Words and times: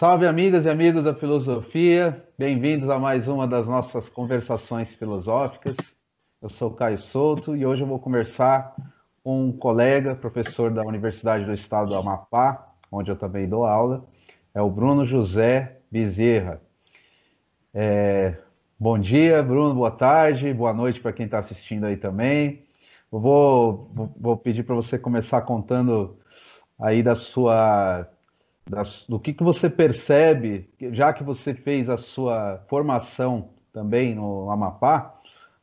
Salve, 0.00 0.26
amigas 0.26 0.64
e 0.64 0.70
amigos 0.70 1.04
da 1.04 1.14
filosofia, 1.14 2.24
bem-vindos 2.38 2.88
a 2.88 2.98
mais 2.98 3.28
uma 3.28 3.46
das 3.46 3.66
nossas 3.66 4.08
conversações 4.08 4.94
filosóficas. 4.94 5.76
Eu 6.40 6.48
sou 6.48 6.70
Caio 6.70 6.96
Souto 6.96 7.54
e 7.54 7.66
hoje 7.66 7.82
eu 7.82 7.86
vou 7.86 7.98
conversar 7.98 8.74
com 9.22 9.48
um 9.48 9.52
colega, 9.52 10.14
professor 10.14 10.70
da 10.70 10.82
Universidade 10.82 11.44
do 11.44 11.52
Estado 11.52 11.90
do 11.90 11.96
Amapá, 11.96 12.72
onde 12.90 13.10
eu 13.10 13.16
também 13.16 13.46
dou 13.46 13.66
aula, 13.66 14.02
é 14.54 14.62
o 14.62 14.70
Bruno 14.70 15.04
José 15.04 15.76
Bezerra. 15.90 16.62
É... 17.74 18.38
Bom 18.78 18.98
dia, 18.98 19.42
Bruno, 19.42 19.74
boa 19.74 19.90
tarde, 19.90 20.50
boa 20.54 20.72
noite 20.72 20.98
para 20.98 21.12
quem 21.12 21.26
está 21.26 21.40
assistindo 21.40 21.84
aí 21.84 21.98
também. 21.98 22.64
Eu 23.12 23.20
vou, 23.20 23.92
vou 24.18 24.34
pedir 24.34 24.62
para 24.62 24.74
você 24.74 24.98
começar 24.98 25.42
contando 25.42 26.16
aí 26.78 27.02
da 27.02 27.14
sua 27.14 28.08
do 29.08 29.18
que, 29.18 29.32
que 29.32 29.42
você 29.42 29.68
percebe, 29.68 30.68
já 30.92 31.12
que 31.12 31.22
você 31.22 31.54
fez 31.54 31.90
a 31.90 31.96
sua 31.96 32.64
formação 32.68 33.50
também 33.72 34.14
no 34.14 34.50
Amapá, 34.50 35.14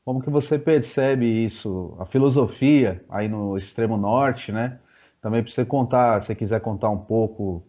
como 0.04 0.22
que 0.22 0.30
você 0.30 0.58
percebe 0.58 1.26
isso, 1.26 1.96
a 2.00 2.06
filosofia 2.06 3.04
aí 3.10 3.28
no 3.28 3.58
extremo 3.58 3.98
norte, 3.98 4.52
né? 4.52 4.80
Também 5.22 5.44
para 5.44 5.52
você 5.52 5.66
contar, 5.66 6.22
se 6.24 6.34
quiser 6.34 6.62
contar 6.62 6.90
um 6.90 6.98
pouco 6.98 7.64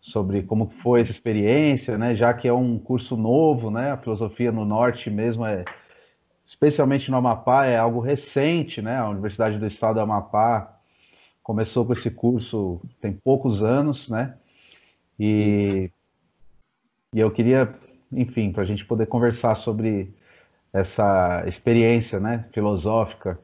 sobre 0.00 0.42
como 0.42 0.66
foi 0.82 1.00
essa 1.00 1.12
experiência, 1.12 1.96
né? 1.96 2.14
Já 2.14 2.34
que 2.34 2.48
é 2.48 2.52
um 2.52 2.78
curso 2.78 3.16
novo, 3.16 3.70
né? 3.70 3.92
A 3.92 3.96
filosofia 3.96 4.50
no 4.50 4.64
norte 4.64 5.08
mesmo 5.08 5.46
é, 5.46 5.64
especialmente 6.44 7.10
no 7.10 7.16
Amapá, 7.16 7.66
é 7.66 7.78
algo 7.78 8.00
recente, 8.00 8.82
né? 8.82 8.96
A 8.98 9.08
Universidade 9.08 9.58
do 9.58 9.66
Estado 9.66 9.94
do 9.94 10.00
Amapá 10.00 10.78
começou 11.44 11.86
com 11.86 11.92
esse 11.92 12.10
curso 12.10 12.80
tem 13.00 13.12
poucos 13.12 13.62
anos, 13.62 14.08
né? 14.08 14.34
E, 15.18 15.90
e 17.14 17.20
eu 17.20 17.30
queria, 17.30 17.74
enfim, 18.12 18.52
para 18.52 18.62
a 18.62 18.66
gente 18.66 18.84
poder 18.84 19.06
conversar 19.06 19.54
sobre 19.54 20.14
essa 20.72 21.44
experiência 21.46 22.18
né, 22.18 22.48
filosófica 22.52 23.38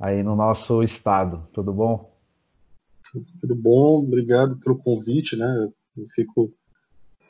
aí 0.00 0.22
no 0.22 0.34
nosso 0.34 0.82
estado. 0.82 1.46
Tudo 1.52 1.72
bom? 1.72 2.10
Tudo 3.40 3.54
bom, 3.54 4.04
obrigado 4.04 4.58
pelo 4.60 4.78
convite, 4.78 5.36
né? 5.36 5.68
Eu 5.96 6.06
fico 6.14 6.52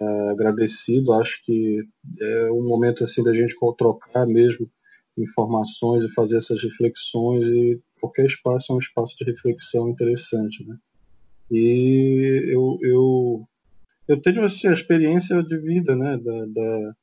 é, 0.00 0.30
agradecido. 0.30 1.12
Acho 1.12 1.40
que 1.42 1.80
é 2.20 2.52
um 2.52 2.66
momento 2.68 3.04
assim 3.04 3.22
da 3.22 3.34
gente 3.34 3.54
trocar 3.76 4.26
mesmo 4.26 4.70
informações 5.16 6.04
e 6.04 6.14
fazer 6.14 6.38
essas 6.38 6.62
reflexões 6.62 7.44
e 7.44 7.80
qualquer 8.00 8.26
espaço 8.26 8.72
é 8.72 8.76
um 8.76 8.78
espaço 8.78 9.16
de 9.16 9.24
reflexão 9.24 9.88
interessante, 9.88 10.64
né? 10.64 10.76
E 11.50 12.44
eu, 12.52 12.78
eu, 12.82 13.48
eu 14.06 14.20
tenho 14.20 14.44
assim, 14.44 14.68
a 14.68 14.74
experiência 14.74 15.42
de 15.42 15.56
vida, 15.58 15.96
né, 15.96 16.18
da, 16.18 16.46
da, 16.46 16.94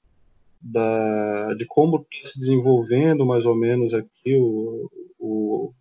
da 0.62 1.54
de 1.56 1.66
como 1.66 2.06
está 2.12 2.30
se 2.30 2.40
desenvolvendo 2.40 3.26
mais 3.26 3.46
ou 3.46 3.56
menos 3.56 3.94
aqui 3.94 4.36
o, 4.36 4.90
o, 5.20 5.74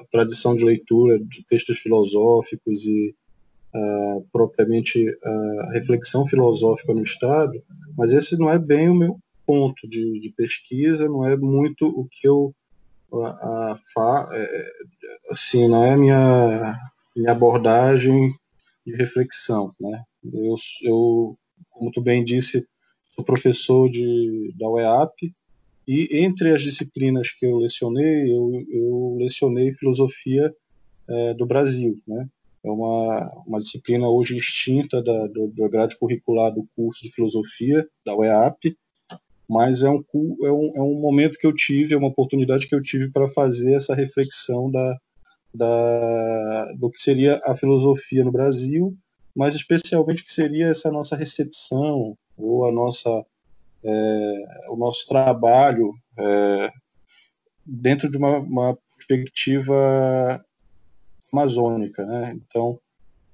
a 0.00 0.04
tradição 0.10 0.54
de 0.54 0.64
leitura 0.64 1.18
de 1.18 1.44
textos 1.48 1.78
filosóficos 1.78 2.84
e 2.84 3.14
uh, 3.74 4.26
propriamente 4.32 5.04
a 5.24 5.72
reflexão 5.72 6.26
filosófica 6.26 6.94
no 6.94 7.02
Estado, 7.02 7.52
mas 7.96 8.14
esse 8.14 8.38
não 8.38 8.50
é 8.50 8.58
bem 8.58 8.88
o 8.88 8.94
meu 8.94 9.18
ponto 9.46 9.88
de, 9.88 10.20
de 10.20 10.30
pesquisa, 10.30 11.08
não 11.08 11.26
é 11.26 11.36
muito 11.36 11.86
o 11.86 12.06
que 12.10 12.28
eu 12.28 12.54
a, 13.12 13.72
a, 13.72 13.78
fa, 13.92 14.28
é, 14.32 14.66
assim, 15.30 15.68
não 15.68 15.84
é 15.84 15.92
a 15.92 15.96
minha 15.96 16.78
minha 17.14 17.32
abordagem 17.32 18.34
de 18.86 18.94
reflexão, 18.94 19.72
né? 19.80 20.02
Eu, 20.24 20.56
eu 20.82 21.38
como 21.70 21.90
tu 21.90 22.00
bem 22.00 22.24
disse, 22.24 22.66
sou 23.14 23.24
professor 23.24 23.88
de, 23.90 24.54
da 24.58 24.68
UEAP 24.68 25.34
e 25.86 26.24
entre 26.24 26.54
as 26.54 26.62
disciplinas 26.62 27.32
que 27.32 27.46
eu 27.46 27.58
lecionei, 27.58 28.32
eu, 28.32 28.64
eu 28.70 29.16
lecionei 29.18 29.72
filosofia 29.72 30.54
é, 31.08 31.34
do 31.34 31.46
Brasil, 31.46 32.00
né? 32.06 32.28
É 32.64 32.70
uma, 32.70 33.42
uma 33.44 33.58
disciplina 33.58 34.08
hoje 34.08 34.36
extinta 34.36 35.02
da, 35.02 35.26
do, 35.26 35.48
do 35.48 35.68
grade 35.68 35.98
curricular 35.98 36.54
do 36.54 36.64
curso 36.76 37.02
de 37.02 37.10
filosofia 37.10 37.84
da 38.06 38.14
UEAP, 38.14 38.76
mas 39.48 39.82
é 39.82 39.90
um, 39.90 40.04
é, 40.44 40.52
um, 40.52 40.72
é 40.76 40.80
um 40.82 41.00
momento 41.00 41.38
que 41.38 41.46
eu 41.46 41.52
tive, 41.52 41.94
é 41.94 41.96
uma 41.96 42.08
oportunidade 42.08 42.68
que 42.68 42.74
eu 42.74 42.80
tive 42.80 43.10
para 43.10 43.28
fazer 43.28 43.74
essa 43.74 43.94
reflexão 43.96 44.70
da, 44.70 44.96
da, 45.54 46.72
do 46.72 46.90
que 46.90 47.02
seria 47.02 47.38
a 47.44 47.54
filosofia 47.54 48.24
no 48.24 48.32
Brasil, 48.32 48.96
mas 49.34 49.54
especialmente 49.54 50.24
que 50.24 50.32
seria 50.32 50.68
essa 50.68 50.90
nossa 50.90 51.16
recepção 51.16 52.14
ou 52.36 52.66
a 52.66 52.72
nossa 52.72 53.24
é, 53.84 54.44
o 54.70 54.76
nosso 54.76 55.06
trabalho 55.08 55.92
é, 56.18 56.70
dentro 57.64 58.10
de 58.10 58.16
uma, 58.16 58.38
uma, 58.38 58.78
perspectiva 58.96 60.44
amazônica, 61.32 62.06
né? 62.06 62.36
Então 62.36 62.78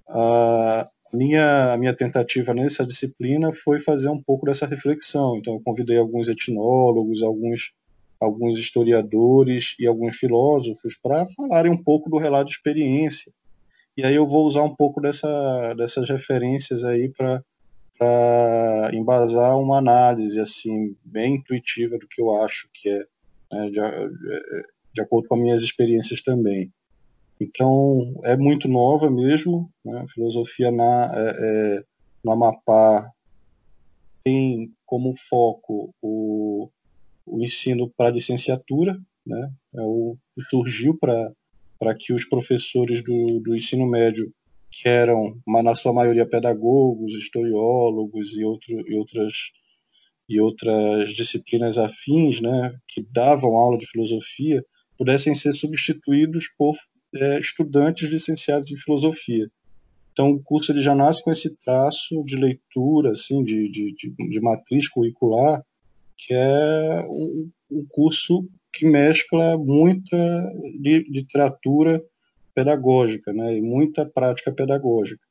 a 0.09 0.87
minha 1.13 1.75
a 1.75 1.77
minha 1.77 1.95
tentativa 1.95 2.55
nessa 2.55 2.87
disciplina 2.87 3.53
foi 3.53 3.79
fazer 3.81 4.09
um 4.09 4.23
pouco 4.23 4.47
dessa 4.47 4.67
reflexão. 4.67 5.37
Então 5.37 5.55
eu 5.55 5.61
convidei 5.61 5.99
alguns 5.99 6.29
etnólogos, 6.29 7.23
alguns 7.23 7.73
alguns 8.21 8.59
historiadores 8.59 9.75
e 9.79 9.87
alguns 9.87 10.17
filósofos 10.17 10.97
para 11.01 11.27
falarem 11.37 11.73
um 11.73 11.83
pouco 11.83 12.11
do 12.11 12.19
relato 12.19 12.47
de 12.47 12.57
experiência. 12.57 13.33
E 13.97 14.05
aí 14.05 14.15
eu 14.15 14.27
vou 14.27 14.47
usar 14.47 14.63
um 14.63 14.75
pouco 14.75 15.01
dessa, 15.01 15.75
dessas 15.75 16.09
referências 16.09 16.85
aí 16.85 17.09
para 17.09 17.43
embasar 18.93 19.59
uma 19.59 19.79
análise 19.79 20.41
assim 20.41 20.97
bem 21.05 21.37
intuitiva 21.37 21.99
do 21.99 22.07
que 22.07 22.23
eu 22.23 22.37
acho 22.41 22.69
que 22.73 22.89
é, 22.89 23.05
né, 23.53 23.71
de, 23.71 23.81
de, 24.95 25.01
acordo 25.01 25.27
com 25.29 25.35
as 25.35 25.41
minhas 25.41 25.61
experiências 25.63 26.23
também. 26.23 26.73
Então 27.41 28.15
é 28.25 28.37
muito 28.37 28.69
nova 28.69 29.11
mesmo, 29.11 29.71
né, 29.85 30.01
a 30.01 30.09
filosofia 30.09 30.71
na, 30.71 31.13
é, 31.15 31.33
é, 31.79 31.85
no 32.23 32.33
Amapá 32.33 33.11
tem 34.23 34.73
como 34.87 35.15
foco 35.17 35.95
o 36.03 36.71
o 37.31 37.43
ensino 37.43 37.91
para 37.97 38.11
licenciatura, 38.11 38.99
né? 39.27 39.53
É 39.75 39.83
o 39.83 40.17
surgiu 40.49 40.97
para 40.99 41.95
que 41.99 42.13
os 42.13 42.25
professores 42.25 43.03
do, 43.03 43.41
do 43.41 43.55
ensino 43.55 43.87
médio, 43.87 44.33
que 44.71 44.89
eram, 44.89 45.41
na 45.47 45.75
sua 45.75 45.93
maioria 45.93 46.27
pedagogos, 46.27 47.13
historiólogos 47.13 48.37
e, 48.37 48.45
outro, 48.45 48.89
e 48.89 48.95
outras 48.97 49.33
e 50.29 50.39
outras 50.41 51.11
disciplinas 51.15 51.79
afins, 51.79 52.41
né, 52.41 52.79
que 52.87 53.01
davam 53.01 53.55
aula 53.55 53.79
de 53.79 53.87
filosofia, 53.87 54.63
pudessem 54.99 55.35
ser 55.35 55.55
substituídos 55.55 56.49
por 56.59 56.77
é, 57.15 57.41
estudantes 57.41 58.11
licenciados 58.11 58.71
em 58.71 58.77
filosofia. 58.77 59.51
Então, 60.13 60.33
o 60.33 60.43
curso 60.43 60.73
ele 60.73 60.83
já 60.83 60.95
nasce 60.95 61.23
com 61.23 61.33
esse 61.33 61.57
traço 61.59 62.23
de 62.25 62.37
leitura, 62.37 63.13
assim, 63.13 63.43
de, 63.43 63.71
de, 63.71 63.95
de, 63.95 64.29
de 64.29 64.41
matriz 64.41 64.89
curricular, 64.89 65.65
que 66.19 66.35
é 66.35 67.07
um, 67.71 67.87
curso 67.89 68.47
que 68.73 68.85
mescla 68.85 69.57
muita 69.57 70.17
literatura 70.83 72.03
pedagógica, 72.55 73.33
né, 73.33 73.57
e 73.57 73.63
muita 73.63 74.05
prática 74.05 74.53
pedagógica. 74.53 75.25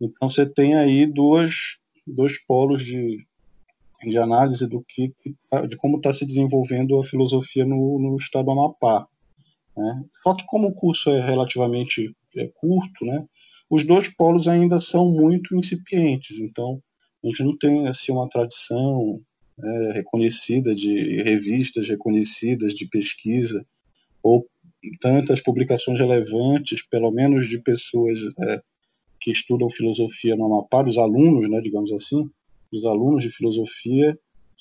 Então 0.00 0.28
você 0.28 0.44
tem 0.44 0.74
aí 0.74 1.06
duas, 1.06 1.78
dois 2.06 2.38
polos 2.44 2.84
de, 2.84 3.26
de 4.04 4.18
análise 4.18 4.68
do 4.68 4.84
que 4.86 5.14
tá, 5.50 5.66
de 5.66 5.76
como 5.76 5.96
está 5.96 6.12
se 6.12 6.26
desenvolvendo 6.26 6.98
a 6.98 7.04
filosofia 7.04 7.64
no, 7.64 7.98
no 7.98 8.16
estado 8.16 8.44
do 8.44 8.50
Amapá. 8.50 9.06
Né? 9.74 10.04
Só 10.22 10.34
que 10.34 10.44
como 10.46 10.68
o 10.68 10.74
curso 10.74 11.10
é 11.10 11.20
relativamente 11.20 12.14
é, 12.36 12.50
curto, 12.54 13.06
né, 13.06 13.26
os 13.70 13.84
dois 13.84 14.14
polos 14.14 14.46
ainda 14.46 14.80
são 14.80 15.10
muito 15.10 15.56
incipientes. 15.56 16.38
Então 16.38 16.80
a 17.24 17.28
gente 17.28 17.42
não 17.42 17.56
tem 17.56 17.88
assim 17.88 18.12
uma 18.12 18.28
tradição 18.28 19.20
é, 19.62 19.92
reconhecida, 19.92 20.74
de 20.74 21.22
revistas 21.22 21.88
reconhecidas 21.88 22.74
de 22.74 22.86
pesquisa, 22.86 23.64
ou 24.22 24.46
tantas 25.00 25.40
publicações 25.40 25.98
relevantes, 25.98 26.86
pelo 26.86 27.10
menos 27.10 27.48
de 27.48 27.58
pessoas 27.60 28.18
é, 28.40 28.62
que 29.20 29.30
estudam 29.30 29.70
filosofia 29.70 30.36
no 30.36 30.46
Amapá, 30.46 30.82
dos 30.82 30.98
alunos, 30.98 31.48
né, 31.48 31.60
digamos 31.60 31.90
assim, 31.92 32.28
dos 32.72 32.84
alunos 32.84 33.24
de 33.24 33.30
filosofia, 33.30 34.18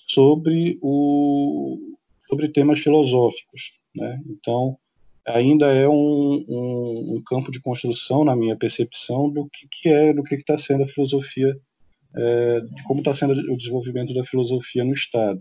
sobre, 0.07 0.77
o, 0.81 1.77
sobre 2.27 2.50
temas 2.50 2.80
filosóficos. 2.80 3.74
Né? 3.95 4.21
Então, 4.30 4.77
ainda 5.27 5.68
é 5.74 5.88
um, 5.88 6.45
um, 6.48 7.15
um, 7.15 7.24
campo 7.25 7.51
de 7.51 7.59
construção, 7.59 8.24
na 8.24 8.36
minha 8.36 8.56
percepção, 8.56 9.30
do 9.30 9.50
que, 9.50 9.68
que 9.69 9.89
é, 9.89 10.13
do 10.13 10.24
que 10.24 10.36
está 10.36 10.57
sendo 10.57 10.83
a 10.83 10.88
filosofia 10.88 11.57
é, 12.17 12.62
de 12.62 12.83
como 12.83 13.00
está 13.00 13.13
sendo 13.13 13.33
o 13.33 13.57
desenvolvimento 13.57 14.13
da 14.13 14.23
filosofia 14.23 14.83
no 14.83 14.94
Estado. 14.94 15.39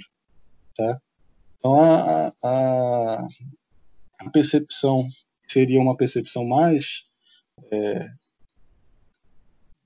Tá? 0.77 1.01
Então, 1.57 1.75
a, 1.83 2.33
a, 2.43 3.29
a 4.21 4.31
percepção 4.31 5.09
seria 5.49 5.81
uma 5.81 5.97
percepção 5.97 6.45
mais 6.45 7.05
é, 7.71 8.09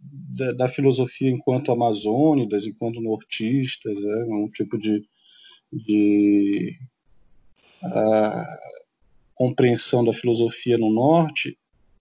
da, 0.00 0.52
da, 0.52 0.68
filosofia 0.68 1.30
enquanto 1.30 1.72
amazônidas, 1.72 2.66
enquanto 2.66 3.02
nortistas, 3.02 4.02
é 4.02 4.24
um 4.26 4.48
tipo 4.48 4.78
de, 4.78 5.04
de 5.72 6.78
compreensão 9.34 10.04
da 10.04 10.12
filosofia 10.12 10.78
no 10.78 10.90
norte, 10.90 11.58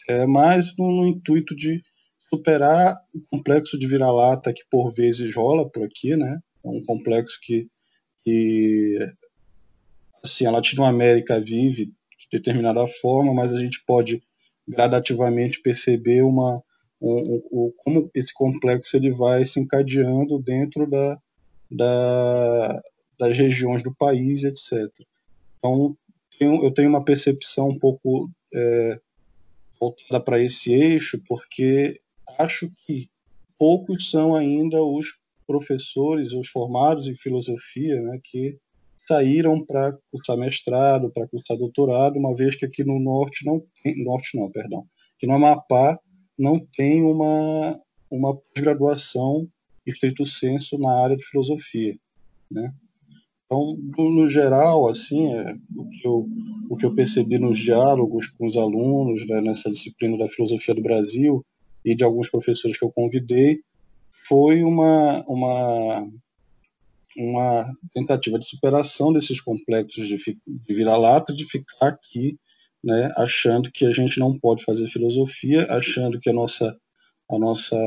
é 0.07 0.25
mais 0.25 0.75
no, 0.77 1.05
intuito 1.05 1.55
de 1.55 1.81
superar 2.29 2.97
o 3.13 3.21
complexo 3.29 3.77
de 3.77 3.87
vira-lata 3.87 4.53
que 4.53 4.63
por 4.69 4.91
vezes 4.91 5.35
rola 5.35 5.69
por 5.69 5.83
aqui, 5.83 6.15
né? 6.15 6.39
É 6.63 6.67
um 6.67 6.83
complexo 6.85 7.39
que, 7.41 7.67
que 8.23 8.97
assim, 10.23 10.45
a 10.45 10.51
Latinoamérica 10.51 11.39
vive 11.39 11.85
de 11.85 12.27
determinada 12.31 12.85
forma, 12.87 13.33
mas 13.33 13.53
a 13.53 13.59
gente 13.59 13.83
pode 13.85 14.21
gradativamente 14.67 15.61
perceber 15.61 16.23
uma 16.23 16.61
um, 17.01 17.41
um, 17.51 17.73
como 17.77 18.09
esse 18.13 18.33
complexo 18.33 18.97
ele 18.97 19.11
vai 19.11 19.45
se 19.45 19.59
encadeando 19.59 20.39
dentro 20.39 20.89
da, 20.89 21.19
da, 21.69 22.81
das 23.19 23.37
regiões 23.37 23.83
do 23.83 23.93
país, 23.93 24.43
etc. 24.43 24.91
Então, 25.57 25.95
eu 26.39 26.71
tenho 26.71 26.89
uma 26.89 27.03
percepção 27.03 27.69
um 27.69 27.79
pouco 27.79 28.29
é, 28.53 28.99
voltada 29.79 30.19
para 30.19 30.41
esse 30.41 30.73
eixo, 30.73 31.21
porque 31.27 31.99
acho 32.39 32.71
que 32.85 33.09
poucos 33.57 34.09
são 34.09 34.35
ainda 34.35 34.83
os 34.83 35.17
professores, 35.45 36.33
os 36.33 36.47
formados 36.49 37.07
em 37.07 37.15
filosofia, 37.15 38.01
né, 38.01 38.19
que 38.23 38.57
saíram 39.07 39.65
para 39.65 39.97
cursar 40.11 40.37
mestrado, 40.37 41.09
para 41.09 41.27
cursar 41.27 41.57
doutorado, 41.57 42.17
uma 42.17 42.35
vez 42.35 42.55
que 42.55 42.65
aqui 42.65 42.83
no 42.83 42.99
norte 42.99 43.45
não 43.45 43.63
tem, 43.81 44.03
norte 44.03 44.37
não, 44.37 44.51
perdão, 44.51 44.85
que 45.17 45.25
no 45.25 45.35
Amapá 45.35 45.97
não 46.37 46.59
tem 46.59 47.01
uma 47.01 47.79
uma 48.09 48.35
pós-graduação 48.35 49.47
estrito 49.85 50.25
senso 50.25 50.77
na 50.77 50.91
área 51.03 51.15
de 51.15 51.25
filosofia, 51.25 51.95
né? 52.51 52.73
Então, 53.45 53.77
no 53.97 54.29
geral, 54.29 54.89
assim, 54.89 55.33
é, 55.33 55.55
o, 55.73 55.89
que 55.89 56.05
eu, 56.05 56.27
o 56.69 56.75
que 56.75 56.85
eu 56.85 56.93
percebi 56.93 57.39
nos 57.39 57.57
diálogos 57.57 58.27
com 58.27 58.45
os 58.45 58.57
alunos 58.57 59.25
né, 59.25 59.39
nessa 59.39 59.69
disciplina 59.69 60.17
da 60.17 60.27
filosofia 60.27 60.75
do 60.75 60.81
Brasil 60.81 61.45
e 61.87 61.95
de 61.95 62.03
alguns 62.03 62.29
professores 62.29 62.77
que 62.77 62.83
eu 62.83 62.91
convidei 62.91 63.61
foi 64.27 64.61
uma, 64.61 65.23
uma, 65.25 66.11
uma 67.15 67.77
tentativa 67.93 68.37
de 68.37 68.45
superação 68.45 69.13
desses 69.13 69.39
complexos 69.39 70.05
de, 70.05 70.17
de 70.17 70.73
vira-lata, 70.73 71.33
de 71.33 71.45
ficar 71.45 71.87
aqui 71.87 72.37
né, 72.83 73.09
achando 73.15 73.71
que 73.71 73.85
a 73.85 73.91
gente 73.91 74.19
não 74.19 74.37
pode 74.37 74.65
fazer 74.65 74.89
filosofia, 74.89 75.65
achando 75.69 76.19
que 76.19 76.29
a 76.29 76.33
nossa, 76.33 76.77
a 77.31 77.39
nossa 77.39 77.77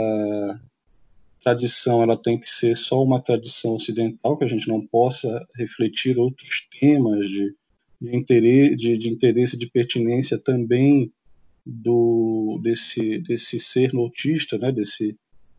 tradição 1.43 2.03
ela 2.03 2.17
tem 2.17 2.41
que 2.41 2.49
ser 2.49 2.79
só 2.79 3.03
uma 3.03 3.21
tradição 3.21 3.75
ocidental, 3.75 4.39
que 4.39 4.45
a 4.45 4.49
gente 4.49 4.67
não 4.67 4.87
possa 4.87 5.29
refletir 5.59 6.19
outros 6.19 6.67
temas 6.81 7.29
de, 7.29 7.55
de, 8.01 8.17
interesse, 8.17 8.77
de, 8.77 8.97
de 8.97 9.09
interesse, 9.11 9.59
de 9.59 9.71
pertinência 9.71 10.39
também 10.43 11.13
do 11.65 12.59
desse 12.63 13.19
desse 13.19 13.61
ser 13.61 13.93
notista, 13.93 14.59
né? 14.59 14.73
Desse 14.73 15.17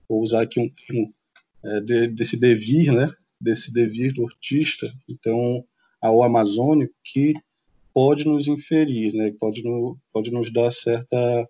vou 0.08 0.22
usar 0.22 0.42
aqui 0.42 0.60
um 0.60 0.70
termo 0.70 1.08
é, 1.64 1.82
de, 1.82 2.08
desse 2.08 2.40
devir, 2.40 2.92
né? 2.92 3.12
Desse 3.40 3.74
devir 3.74 4.14
nortista, 4.16 4.92
então 5.10 5.64
ao 6.02 6.24
amazônico 6.24 6.94
que 7.04 7.34
pode 7.94 8.26
nos 8.26 8.48
inferir, 8.48 9.14
né? 9.14 9.34
Pode 9.40 9.64
no, 9.64 9.98
pode 10.14 10.32
nos 10.32 10.52
dar 10.52 10.72
certa 10.72 11.48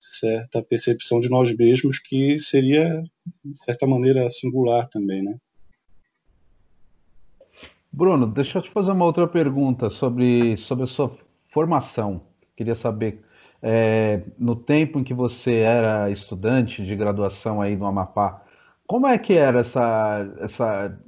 certa 0.00 0.62
percepção 0.62 1.20
de 1.20 1.28
nós 1.28 1.54
mesmos 1.56 1.98
que 1.98 2.38
seria 2.38 3.02
de 3.44 3.64
certa 3.64 3.86
maneira 3.86 4.28
singular 4.30 4.88
também, 4.88 5.22
né? 5.22 5.38
Bruno, 7.92 8.26
deixa 8.26 8.58
eu 8.58 8.62
te 8.62 8.70
fazer 8.70 8.92
uma 8.92 9.04
outra 9.04 9.26
pergunta 9.26 9.90
sobre, 9.90 10.56
sobre 10.56 10.84
a 10.84 10.86
sua 10.86 11.16
formação. 11.52 12.22
Queria 12.56 12.74
saber, 12.74 13.24
é, 13.62 14.22
no 14.38 14.54
tempo 14.56 14.98
em 14.98 15.04
que 15.04 15.14
você 15.14 15.58
era 15.58 16.10
estudante 16.10 16.84
de 16.84 16.96
graduação 16.96 17.60
aí 17.60 17.76
no 17.76 17.86
Amapá, 17.86 18.42
como 18.86 19.06
é 19.06 19.18
que 19.18 19.34
era 19.34 19.60
essa, 19.60 20.26
essa, 20.40 20.98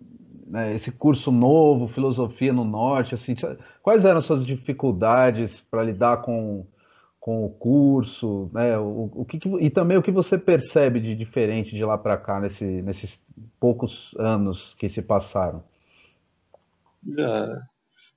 né, 0.46 0.74
esse 0.74 0.92
curso 0.92 1.30
novo, 1.30 1.88
Filosofia 1.88 2.52
no 2.52 2.64
Norte? 2.64 3.14
Assim, 3.14 3.34
quais 3.82 4.04
eram 4.04 4.18
as 4.18 4.24
suas 4.24 4.44
dificuldades 4.44 5.60
para 5.60 5.82
lidar 5.82 6.18
com 6.18 6.66
com 7.20 7.44
o 7.44 7.50
curso, 7.50 8.50
né? 8.52 8.78
O, 8.78 9.10
o 9.14 9.24
que, 9.26 9.38
e 9.60 9.68
também 9.68 9.98
o 9.98 10.02
que 10.02 10.10
você 10.10 10.38
percebe 10.38 10.98
de 10.98 11.14
diferente 11.14 11.76
de 11.76 11.84
lá 11.84 11.98
para 11.98 12.16
cá 12.16 12.40
nesse, 12.40 12.64
nesses 12.64 13.22
poucos 13.60 14.14
anos 14.18 14.74
que 14.74 14.88
se 14.88 15.02
passaram? 15.02 15.62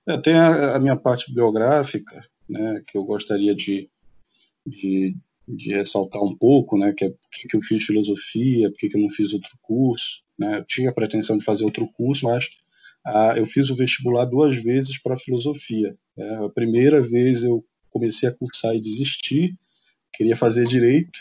É, 0.08 0.18
tem 0.18 0.36
a, 0.36 0.78
a, 0.78 0.80
minha 0.80 0.96
parte 0.96 1.34
biográfica, 1.34 2.22
né? 2.48 2.82
Que 2.88 2.98
eu 2.98 3.04
gostaria 3.04 3.54
de, 3.54 3.90
de, 4.66 5.16
de 5.48 5.74
ressaltar 5.74 6.22
um 6.24 6.36
pouco, 6.36 6.78
né? 6.78 6.94
Que 6.94 7.06
é 7.06 7.14
que 7.50 7.56
eu 7.56 7.62
fiz 7.62 7.84
filosofia, 7.84 8.70
porque 8.70 8.90
que 8.90 8.98
eu 8.98 9.02
não 9.02 9.10
fiz 9.10 9.34
outro 9.34 9.58
curso, 9.62 10.22
né? 10.38 10.60
Eu 10.60 10.66
tinha 10.66 10.90
a 10.90 10.94
pretensão 10.94 11.38
de 11.38 11.44
fazer 11.44 11.64
outro 11.66 11.88
curso, 11.88 12.26
mas 12.26 12.48
ah, 13.06 13.34
eu 13.38 13.46
fiz 13.46 13.70
o 13.70 13.76
vestibular 13.76 14.26
duas 14.26 14.56
vezes 14.56 14.98
para 14.98 15.20
filosofia. 15.20 15.96
Né? 16.16 16.46
A 16.46 16.50
primeira 16.50 17.02
vez 17.02 17.44
eu 17.44 17.64
comecei 17.90 18.30
a 18.30 18.34
cursar 18.34 18.74
e 18.76 18.82
desisti, 18.82 19.56
queria 20.14 20.36
fazer 20.36 20.66
direito, 20.66 21.20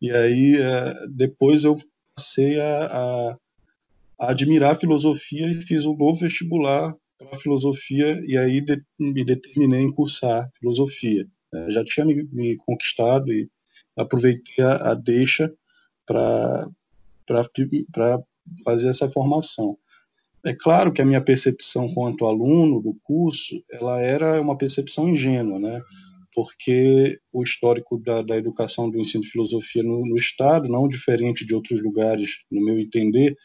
e 0.00 0.10
aí 0.10 0.56
é, 0.56 1.06
depois 1.08 1.64
eu 1.64 1.76
passei 2.14 2.60
a, 2.60 2.86
a, 2.86 3.38
a 4.18 4.30
admirar 4.30 4.72
a 4.72 4.78
filosofia 4.78 5.50
e 5.50 5.62
fiz 5.62 5.84
um 5.84 5.96
novo 5.96 6.20
vestibular 6.20 6.94
para 7.18 7.38
filosofia, 7.38 8.20
e 8.26 8.36
aí 8.36 8.60
de, 8.60 8.82
me 8.98 9.24
determinei 9.24 9.80
em 9.80 9.92
cursar 9.92 10.50
filosofia. 10.58 11.26
Já 11.68 11.84
tinha 11.84 12.06
me, 12.06 12.22
me, 12.32 12.56
conquistado 12.56 13.32
e 13.32 13.48
aproveitei 13.96 14.64
a, 14.64 14.90
a 14.90 14.94
deixa 14.94 15.52
para 16.06 16.68
fazer 18.64 18.88
essa 18.88 19.10
formação. 19.10 19.76
É 20.44 20.54
claro 20.54 20.92
que 20.92 21.02
a 21.02 21.04
minha 21.04 21.20
percepção 21.20 21.92
quanto 21.92 22.26
aluno 22.26 22.80
do 22.80 22.96
curso, 23.02 23.62
ela 23.70 24.00
era 24.00 24.40
uma 24.40 24.56
percepção 24.56 25.08
ingênua, 25.08 25.58
né? 25.58 25.82
Porque 26.34 27.20
o 27.32 27.42
histórico 27.42 27.98
da, 27.98 28.22
da 28.22 28.36
educação 28.36 28.88
do 28.88 28.98
ensino 28.98 29.22
de 29.22 29.30
filosofia 29.30 29.82
no, 29.82 30.06
no, 30.06 30.16
Estado, 30.16 30.68
não 30.68 30.88
diferente 30.88 31.44
de 31.44 31.54
outros 31.54 31.82
lugares, 31.82 32.38
no 32.50 32.64
meu 32.64 32.78
entender, 32.78 33.36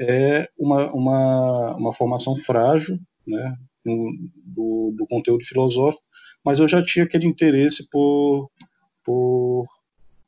é 0.00 0.48
uma, 0.58 0.92
uma, 0.92 1.76
uma 1.76 1.94
formação 1.94 2.36
frágil, 2.36 2.98
né? 3.26 3.56
No, 3.84 4.10
do, 4.44 4.94
do 4.96 5.06
conteúdo 5.06 5.44
filosófico, 5.44 6.02
mas 6.44 6.60
eu 6.60 6.68
já 6.68 6.84
tinha 6.84 7.04
aquele 7.04 7.26
interesse 7.26 7.88
por, 7.90 8.50
por 9.04 9.64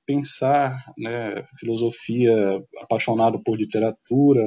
pensar, 0.06 0.72
né? 0.98 1.44
Filosofia, 1.58 2.34
apaixonado 2.80 3.42
por 3.42 3.56
literatura, 3.58 4.40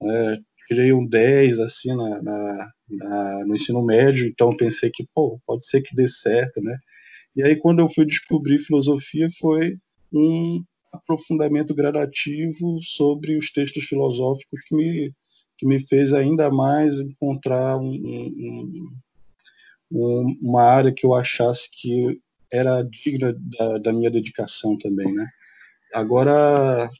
né? 0.00 0.38
tirei 0.66 0.92
um 0.92 1.06
10 1.06 1.60
assim 1.60 1.94
na, 1.94 2.22
na, 2.22 2.72
na, 2.88 3.46
no 3.46 3.54
ensino 3.54 3.84
médio, 3.84 4.26
então 4.26 4.56
pensei 4.56 4.90
que 4.90 5.06
pô, 5.14 5.38
pode 5.46 5.66
ser 5.66 5.82
que 5.82 5.94
dê 5.94 6.08
certo, 6.08 6.60
né? 6.62 6.78
E 7.36 7.42
aí 7.42 7.56
quando 7.56 7.80
eu 7.80 7.88
fui 7.88 8.06
descobrir 8.06 8.58
filosofia 8.58 9.28
foi 9.38 9.76
um 10.12 10.62
aprofundamento 10.92 11.74
gradativo 11.74 12.78
sobre 12.80 13.36
os 13.36 13.50
textos 13.50 13.84
filosóficos 13.84 14.60
que 14.66 14.74
me 14.74 15.12
que 15.56 15.66
me 15.66 15.86
fez 15.86 16.12
ainda 16.12 16.50
mais 16.50 16.98
encontrar 16.98 17.76
um, 17.78 17.92
um, 17.92 18.90
uma 19.94 20.62
área 20.62 20.92
que 20.92 21.06
eu 21.06 21.14
achasse 21.14 21.68
que 21.70 22.20
era 22.52 22.82
digna 22.82 23.34
da, 23.38 23.78
da 23.78 23.92
minha 23.92 24.10
dedicação 24.10 24.76
também, 24.78 25.12
né? 25.12 25.26
Agora 25.92 26.90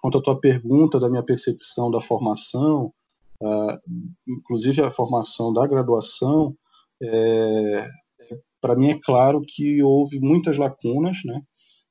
quanto 0.00 0.18
à 0.18 0.22
tua 0.22 0.40
pergunta 0.40 1.00
da 1.00 1.10
minha 1.10 1.22
percepção 1.22 1.90
da 1.90 2.00
formação, 2.00 2.92
uh, 3.42 3.78
inclusive 4.28 4.80
a 4.80 4.90
formação 4.90 5.52
da 5.52 5.66
graduação, 5.66 6.56
é, 7.02 7.08
é, 7.08 8.38
para 8.60 8.76
mim 8.76 8.90
é 8.90 9.00
claro 9.02 9.42
que 9.44 9.82
houve 9.82 10.20
muitas 10.20 10.58
lacunas, 10.58 11.18
né? 11.24 11.42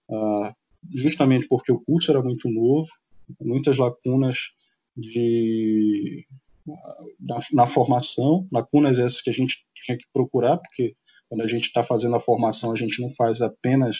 Uh, 0.09 0.53
justamente 0.93 1.45
porque 1.47 1.73
o 1.73 1.81
curso 1.81 2.09
era 2.09 2.21
muito 2.21 2.49
novo, 2.49 2.87
muitas 3.41 3.77
lacunas 3.77 4.53
de 4.95 6.25
na, 7.19 7.39
na, 7.53 7.67
formação, 7.67 8.47
lacunas 8.51 8.99
essas 8.99 9.21
que 9.21 9.29
a 9.29 9.33
gente 9.33 9.65
tinha 9.75 9.97
que 9.97 10.05
procurar, 10.11 10.57
porque 10.57 10.95
quando 11.29 11.41
a 11.41 11.47
gente 11.47 11.65
está 11.65 11.83
fazendo 11.83 12.15
a 12.15 12.19
formação 12.19 12.71
a 12.71 12.75
gente 12.75 13.01
não 13.01 13.13
faz 13.13 13.41
apenas 13.41 13.97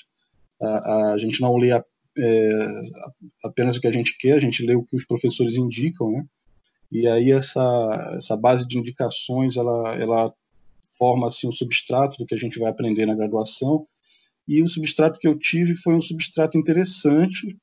a, 0.62 1.14
a 1.14 1.18
gente 1.18 1.42
não 1.42 1.56
lê 1.58 1.72
é, 1.72 2.82
apenas 3.44 3.78
o 3.78 3.82
que 3.82 3.88
a 3.88 3.92
gente 3.92 4.18
quer, 4.18 4.34
a 4.34 4.40
gente 4.40 4.66
lê 4.66 4.76
o 4.76 4.84
que 4.84 4.96
os 4.96 5.06
professores 5.06 5.58
indicam, 5.58 6.12
né? 6.12 6.26
E 6.92 7.08
aí 7.08 7.32
essa, 7.32 8.16
essa 8.18 8.38
base 8.38 8.68
de 8.68 8.78
indicações, 8.78 9.58
ela, 9.58 9.96
ela 9.96 10.34
forma 10.98 11.28
assim 11.28 11.48
um 11.48 11.52
substrato 11.52 12.18
do 12.18 12.26
que 12.26 12.36
a 12.36 12.38
gente 12.38 12.60
vai 12.60 12.70
aprender 12.70 13.06
na 13.06 13.16
graduação. 13.16 13.86
E 14.48 14.62
o 14.62 14.70
substrato 14.70 15.20
que 15.20 15.28
eu 15.28 15.38
tive 15.38 15.76
foi 15.76 15.96
um 15.96 16.02
substrato 16.02 16.58
interessante, 16.58 17.58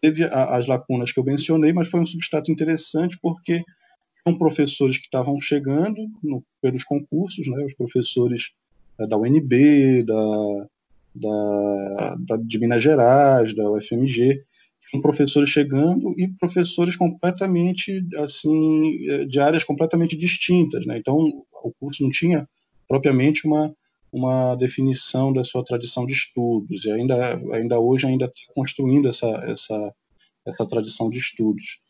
teve 0.00 0.24
a, 0.24 0.56
as 0.56 0.66
lacunas 0.66 1.12
que 1.12 1.18
eu 1.18 1.24
mencionei, 1.24 1.72
mas 1.72 1.88
foi 1.88 2.00
um 2.00 2.06
substrato 2.06 2.50
interessante 2.50 3.18
porque 3.22 3.62
são 4.26 4.36
professores 4.36 4.98
que 4.98 5.04
estavam 5.04 5.40
chegando 5.40 6.10
no, 6.20 6.42
pelos 6.60 6.82
concursos, 6.82 7.46
né, 7.46 7.64
os 7.64 7.74
professores 7.74 8.50
é, 8.98 9.06
da 9.06 9.16
UNB, 9.16 10.02
da, 10.04 10.66
da, 11.14 12.16
da, 12.18 12.36
de 12.36 12.58
Minas 12.58 12.82
Gerais, 12.82 13.54
da 13.54 13.70
UFMG, 13.70 14.40
são 14.90 15.00
professores 15.00 15.48
chegando 15.48 16.12
e 16.18 16.28
professores 16.40 16.96
completamente 16.96 18.04
assim 18.16 19.08
é, 19.08 19.24
de 19.24 19.38
áreas 19.38 19.62
completamente 19.62 20.16
distintas, 20.16 20.84
né? 20.86 20.98
Então 20.98 21.16
o 21.16 21.72
curso 21.78 22.02
não 22.02 22.10
tinha 22.10 22.48
propriamente 22.88 23.46
uma 23.46 23.74
uma 24.12 24.54
definição 24.54 25.32
da 25.32 25.42
sua 25.42 25.64
tradição 25.64 26.06
de 26.06 26.12
estudos 26.12 26.84
e 26.84 26.90
ainda 26.90 27.36
ainda 27.52 27.78
hoje 27.80 28.06
ainda 28.06 28.26
está 28.26 28.52
construindo 28.54 29.08
essa 29.08 29.26
essa 29.26 29.94
essa 30.46 30.66
tradição 30.68 31.10
de 31.10 31.18
estudos 31.18 31.80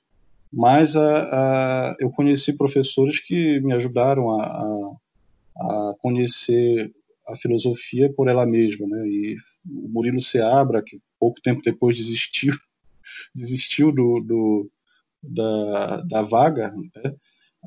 mas 0.52 0.96
a, 0.96 1.90
a, 1.90 1.96
eu 2.00 2.10
conheci 2.10 2.56
professores 2.56 3.20
que 3.20 3.60
me 3.60 3.72
ajudaram 3.74 4.30
a, 4.30 4.44
a, 4.44 4.96
a, 5.58 5.94
conhecer 6.00 6.92
a 7.28 7.36
filosofia 7.36 8.12
por 8.12 8.28
ela 8.28 8.46
mesma, 8.46 8.86
né? 8.86 9.06
E 9.06 9.36
o 9.68 9.88
Murilo 9.88 10.22
Seabra, 10.22 10.82
que 10.82 11.00
pouco 11.18 11.40
tempo 11.40 11.60
depois 11.62 11.96
desistiu, 11.96 12.54
desistiu 13.34 13.92
do, 13.92 14.20
do 14.20 14.70
da, 15.22 16.02
da 16.02 16.22
vaga, 16.22 16.70
né? 16.70 17.14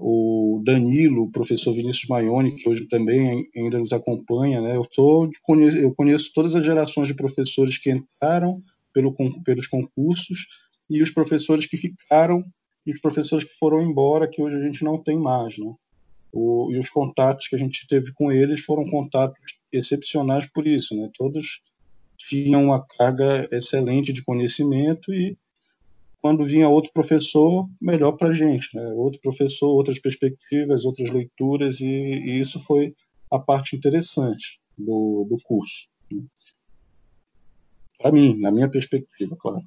o 0.01 0.61
Danilo, 0.63 1.23
o 1.23 1.31
professor 1.31 1.73
Vinícius 1.73 2.07
Maioni, 2.07 2.55
que 2.55 2.69
hoje 2.69 2.87
também 2.87 3.45
ainda 3.55 3.77
nos 3.77 3.91
acompanha, 3.91 4.61
né? 4.61 4.75
Eu, 4.75 4.85
tô, 4.85 5.29
eu 5.49 5.93
conheço 5.93 6.31
todas 6.33 6.55
as 6.55 6.65
gerações 6.65 7.07
de 7.07 7.13
professores 7.13 7.77
que 7.77 7.91
entraram 7.91 8.63
pelo, 8.93 9.13
pelos 9.43 9.67
concursos 9.67 10.47
e 10.89 11.03
os 11.03 11.11
professores 11.11 11.65
que 11.65 11.77
ficaram 11.77 12.43
e 12.89 12.91
os 12.91 12.99
professores 12.99 13.47
que 13.47 13.55
foram 13.59 13.81
embora, 13.81 14.27
que 14.27 14.41
hoje 14.41 14.57
a 14.57 14.61
gente 14.61 14.83
não 14.83 14.97
tem 14.97 15.15
mais, 15.15 15.55
né? 15.59 15.71
O, 16.31 16.71
e 16.71 16.79
os 16.79 16.89
contatos 16.89 17.47
que 17.47 17.55
a 17.55 17.59
gente 17.59 17.87
teve 17.87 18.11
com 18.13 18.31
eles 18.31 18.61
foram 18.61 18.83
contatos 18.89 19.37
excepcionais 19.71 20.49
por 20.51 20.65
isso, 20.65 20.95
né? 20.95 21.07
Todos 21.15 21.61
tinham 22.17 22.63
uma 22.63 22.83
carga 22.83 23.47
excelente 23.51 24.11
de 24.11 24.23
conhecimento 24.23 25.13
e 25.13 25.37
quando 26.19 26.43
vinha 26.43 26.67
outro 26.67 26.91
professor, 26.91 27.69
melhor 27.79 28.13
para 28.13 28.29
a 28.29 28.33
gente, 28.33 28.75
né? 28.75 28.87
Outro 28.93 29.21
professor, 29.21 29.69
outras 29.69 29.99
perspectivas, 29.99 30.83
outras 30.83 31.11
leituras 31.11 31.79
e, 31.79 31.85
e 31.85 32.39
isso 32.39 32.59
foi 32.61 32.95
a 33.31 33.37
parte 33.37 33.75
interessante 33.75 34.59
do, 34.75 35.27
do 35.29 35.37
curso. 35.43 35.87
Né? 36.11 36.23
Para 37.99 38.11
mim, 38.11 38.35
na 38.39 38.51
minha 38.51 38.67
perspectiva, 38.67 39.35
claro. 39.39 39.63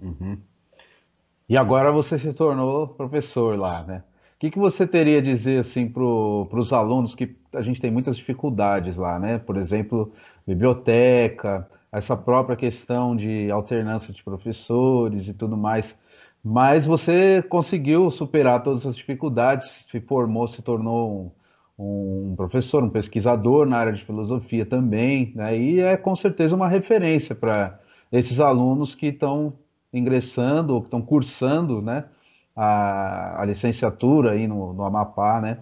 Uhum. 0.00 0.40
E 1.50 1.56
agora 1.56 1.90
você 1.90 2.16
se 2.16 2.32
tornou 2.32 2.86
professor 2.86 3.58
lá, 3.58 3.82
né? 3.82 4.04
O 4.36 4.38
que, 4.38 4.52
que 4.52 4.58
você 4.58 4.86
teria 4.86 5.18
a 5.18 5.20
dizer 5.20 5.58
assim 5.58 5.88
para 5.88 6.00
os 6.00 6.72
alunos 6.72 7.12
que 7.12 7.36
a 7.52 7.60
gente 7.60 7.80
tem 7.80 7.90
muitas 7.90 8.16
dificuldades 8.16 8.96
lá, 8.96 9.18
né? 9.18 9.36
Por 9.36 9.56
exemplo, 9.56 10.12
biblioteca, 10.46 11.68
essa 11.90 12.16
própria 12.16 12.56
questão 12.56 13.16
de 13.16 13.50
alternância 13.50 14.14
de 14.14 14.22
professores 14.22 15.26
e 15.26 15.34
tudo 15.34 15.56
mais. 15.56 15.98
Mas 16.42 16.86
você 16.86 17.42
conseguiu 17.42 18.12
superar 18.12 18.62
todas 18.62 18.86
as 18.86 18.94
dificuldades, 18.94 19.84
se 19.90 20.00
formou, 20.00 20.46
se 20.46 20.62
tornou 20.62 21.34
um, 21.76 22.30
um 22.30 22.36
professor, 22.36 22.84
um 22.84 22.90
pesquisador 22.90 23.66
na 23.66 23.76
área 23.76 23.92
de 23.92 24.04
filosofia 24.04 24.64
também, 24.64 25.32
né? 25.34 25.58
E 25.58 25.80
é 25.80 25.96
com 25.96 26.14
certeza 26.14 26.54
uma 26.54 26.68
referência 26.68 27.34
para 27.34 27.80
esses 28.12 28.38
alunos 28.38 28.94
que 28.94 29.06
estão 29.08 29.52
ingressando 29.92 30.74
ou 30.74 30.80
que 30.80 30.86
estão 30.86 31.02
cursando, 31.02 31.82
né, 31.82 32.04
a, 32.54 33.42
a 33.42 33.44
licenciatura 33.44 34.32
aí 34.32 34.46
no, 34.46 34.72
no 34.72 34.84
Amapá, 34.84 35.40
né? 35.40 35.58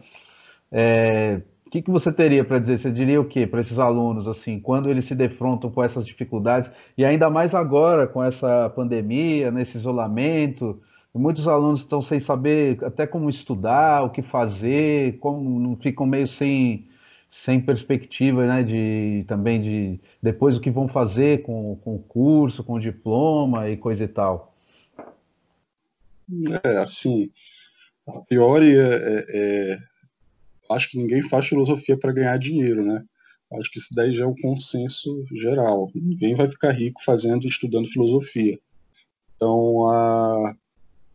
É, 0.71 1.41
o 1.67 1.71
que, 1.71 1.83
que 1.83 1.91
você 1.91 2.11
teria 2.11 2.45
para 2.45 2.59
dizer? 2.59 2.79
Você 2.79 2.91
diria 2.91 3.21
o 3.21 3.27
quê 3.27 3.47
para 3.47 3.61
esses 3.61 3.79
alunos, 3.79 4.27
assim, 4.27 4.59
quando 4.59 4.89
eles 4.89 5.05
se 5.05 5.15
defrontam 5.15 5.71
com 5.71 5.85
essas 5.85 6.05
dificuldades, 6.07 6.71
e 6.97 7.05
ainda 7.05 7.29
mais 7.29 7.55
agora 7.55 8.07
com 8.07 8.25
essa 8.25 8.71
pandemia, 8.71 9.51
nesse 9.51 9.77
isolamento, 9.77 10.81
muitos 11.15 11.47
alunos 11.47 11.81
estão 11.81 12.01
sem 12.01 12.21
saber 12.21 12.83
até 12.83 13.07
como 13.07 13.29
estudar, 13.29 14.03
o 14.03 14.11
que 14.11 14.23
fazer, 14.23 15.19
como 15.19 15.77
ficam 15.77 16.07
meio 16.07 16.27
sem, 16.27 16.88
sem 17.31 17.61
perspectiva, 17.61 18.47
né, 18.47 18.63
de 18.63 19.25
também 19.27 19.61
de 19.61 20.01
depois 20.23 20.57
o 20.57 20.61
que 20.61 20.71
vão 20.71 20.89
fazer 20.89 21.43
com, 21.43 21.77
com 21.77 21.97
o 21.97 22.03
curso, 22.03 22.65
com 22.65 22.75
o 22.75 22.81
diploma 22.81 23.69
e 23.69 23.77
coisa 23.77 24.05
e 24.05 24.09
tal. 24.09 24.55
É, 26.65 26.79
assim, 26.79 27.31
a 28.07 28.21
priori, 28.21 28.77
é, 28.77 28.95
é, 28.95 29.25
é 29.29 29.79
acho 30.71 30.91
que 30.91 30.99
ninguém 30.99 31.23
faz 31.23 31.47
filosofia 31.47 31.97
para 31.99 32.13
ganhar 32.13 32.39
dinheiro, 32.39 32.85
né? 32.85 33.05
Acho 33.53 33.71
que 33.71 33.79
isso 33.79 33.95
daí 33.95 34.13
já 34.13 34.25
é 34.25 34.27
um 34.27 34.35
consenso 34.35 35.25
geral. 35.35 35.91
Ninguém 35.95 36.35
vai 36.35 36.49
ficar 36.49 36.71
rico 36.71 37.03
fazendo, 37.03 37.47
estudando 37.47 37.89
filosofia. 37.89 38.59
Então, 39.35 39.89
a, 39.89 40.55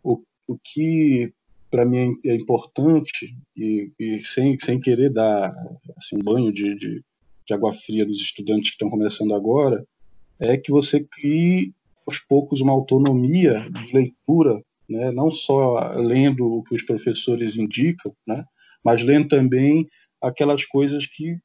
o, 0.02 0.24
o 0.48 0.58
que 0.58 1.32
para 1.74 1.88
mim 1.88 2.16
é 2.24 2.36
importante 2.36 3.36
e, 3.58 3.92
e, 4.00 4.24
sem, 4.24 4.60
sem 4.60 4.80
querer 4.80 5.10
dar 5.10 5.52
assim, 5.98 6.18
um 6.18 6.24
banho 6.24 6.54
de, 6.54 6.76
de, 6.76 7.04
de 7.48 7.52
água 7.52 7.74
fria 7.74 8.06
dos 8.06 8.18
estudantes 8.18 8.70
que 8.70 8.76
estão 8.76 8.92
começando 8.92 9.34
agora, 9.34 9.84
é 10.40 10.56
que 10.56 10.72
você 10.72 11.04
crie 11.04 11.74
aos 12.06 12.20
poucos 12.20 12.62
uma 12.62 12.72
autonomia 12.72 13.68
de 13.72 13.92
leitura, 13.92 14.62
né? 14.88 15.12
não 15.12 15.32
só 15.32 15.96
lendo 15.96 16.46
o 16.46 16.64
que 16.64 16.76
os 16.76 16.84
professores 16.84 17.58
indicam, 17.58 18.16
né? 18.28 18.46
mas 18.86 19.02
lendo 19.02 19.30
também 19.30 19.90
aquelas 20.22 20.64
coisas 20.66 21.08
que, 21.08 21.40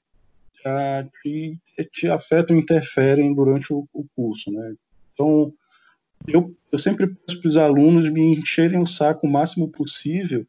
ah, 0.66 1.06
te 1.90 2.06
afetam, 2.06 2.58
interferem 2.58 3.34
durante 3.34 3.72
o, 3.72 3.88
o 3.94 4.04
curso. 4.14 4.52
Né? 4.52 4.74
Então, 5.14 5.54
eu, 6.26 6.54
eu 6.72 6.78
sempre 6.78 7.06
peço 7.06 7.40
para 7.40 7.48
os 7.48 7.56
alunos 7.56 8.10
me 8.10 8.38
encherem 8.38 8.80
o 8.80 8.86
saco 8.86 9.26
o 9.26 9.30
máximo 9.30 9.68
possível 9.68 10.46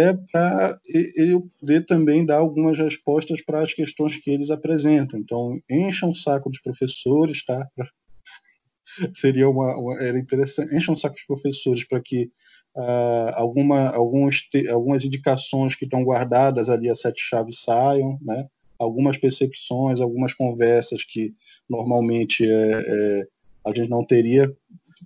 é 0.00 0.14
para 0.32 0.78
eu 1.14 1.46
poder 1.60 1.84
também 1.84 2.24
dar 2.24 2.38
algumas 2.38 2.78
respostas 2.78 3.42
para 3.42 3.60
as 3.60 3.74
questões 3.74 4.16
que 4.16 4.30
eles 4.30 4.50
apresentam. 4.50 5.20
Então, 5.20 5.60
encham 5.68 6.08
o 6.08 6.14
saco 6.14 6.48
dos 6.48 6.60
professores, 6.60 7.44
tá? 7.44 7.68
Seria 9.14 9.48
uma, 9.48 9.76
uma, 9.76 10.02
era 10.02 10.18
interessante. 10.18 10.74
Encham 10.74 10.94
o 10.94 10.96
saco 10.96 11.14
dos 11.16 11.24
professores 11.24 11.84
para 11.86 12.00
que 12.00 12.30
uh, 12.74 13.34
alguma, 13.34 13.90
alguns, 13.90 14.48
algumas 14.70 15.04
indicações 15.04 15.74
que 15.76 15.84
estão 15.84 16.02
guardadas 16.02 16.70
ali 16.70 16.88
a 16.88 16.96
sete 16.96 17.20
chaves 17.20 17.60
saiam, 17.60 18.18
né? 18.22 18.46
Algumas 18.78 19.18
percepções, 19.18 20.00
algumas 20.00 20.32
conversas 20.32 21.04
que 21.04 21.34
normalmente 21.68 22.50
é, 22.50 22.80
é, 22.80 23.26
a 23.66 23.74
gente 23.74 23.90
não 23.90 24.02
teria 24.02 24.50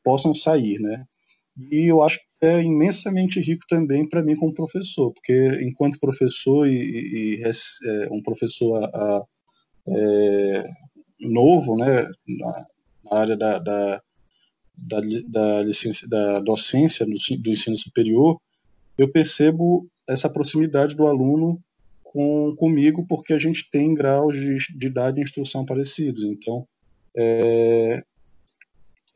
possam 0.02 0.34
sair, 0.34 0.78
né? 0.80 1.04
E 1.70 1.90
eu 1.90 2.02
acho 2.02 2.18
que 2.18 2.46
é 2.46 2.62
imensamente 2.62 3.40
rico 3.40 3.64
também 3.68 4.08
para 4.08 4.22
mim 4.22 4.36
como 4.36 4.54
professor, 4.54 5.12
porque 5.12 5.62
enquanto 5.62 6.00
professor 6.00 6.66
e, 6.66 6.74
e, 6.74 7.36
e 7.36 7.42
é, 7.44 8.08
um 8.10 8.20
professor 8.22 8.82
a, 8.82 8.86
a, 8.86 9.24
é, 9.86 10.64
novo, 11.20 11.76
né, 11.76 11.96
na, 12.26 12.66
na 13.04 13.18
área 13.18 13.36
da, 13.36 13.58
da, 13.58 14.02
da, 14.76 15.00
da, 15.28 15.62
licença, 15.62 16.08
da 16.08 16.40
docência 16.40 17.06
do, 17.06 17.12
do 17.12 17.50
ensino 17.50 17.78
superior, 17.78 18.38
eu 18.98 19.10
percebo 19.10 19.88
essa 20.08 20.28
proximidade 20.28 20.96
do 20.96 21.06
aluno 21.06 21.60
com, 22.02 22.54
comigo, 22.56 23.06
porque 23.08 23.32
a 23.32 23.38
gente 23.38 23.68
tem 23.70 23.94
graus 23.94 24.34
de, 24.34 24.58
de 24.76 24.86
idade 24.86 25.20
e 25.20 25.24
instrução 25.24 25.64
parecidos. 25.64 26.22
Então, 26.22 26.66
é, 27.16 28.04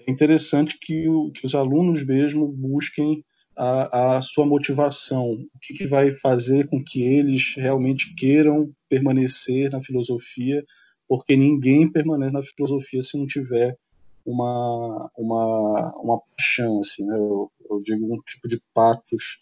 é 0.06 0.10
interessante 0.10 0.78
que, 0.80 1.08
o, 1.08 1.30
que 1.32 1.46
os 1.46 1.54
alunos 1.54 2.04
mesmo 2.04 2.46
busquem 2.48 3.24
a, 3.56 4.16
a 4.16 4.22
sua 4.22 4.46
motivação, 4.46 5.32
o 5.32 5.58
que, 5.60 5.74
que, 5.74 5.86
vai 5.86 6.12
fazer 6.12 6.68
com 6.68 6.82
que 6.82 7.02
eles 7.02 7.54
realmente 7.56 8.14
queiram 8.14 8.72
permanecer 8.88 9.70
na 9.70 9.82
filosofia, 9.82 10.64
porque 11.08 11.36
ninguém 11.36 11.90
permanece 11.90 12.32
na 12.32 12.42
filosofia 12.42 13.02
se 13.02 13.18
não 13.18 13.26
tiver 13.26 13.76
uma, 14.24 15.10
uma, 15.16 15.94
uma 16.02 16.20
paixão, 16.20 16.80
assim, 16.80 17.04
né? 17.04 17.16
eu, 17.16 17.50
eu 17.68 17.82
digo 17.82 18.14
um 18.14 18.20
tipo 18.20 18.46
de 18.46 18.62
patos 18.72 19.40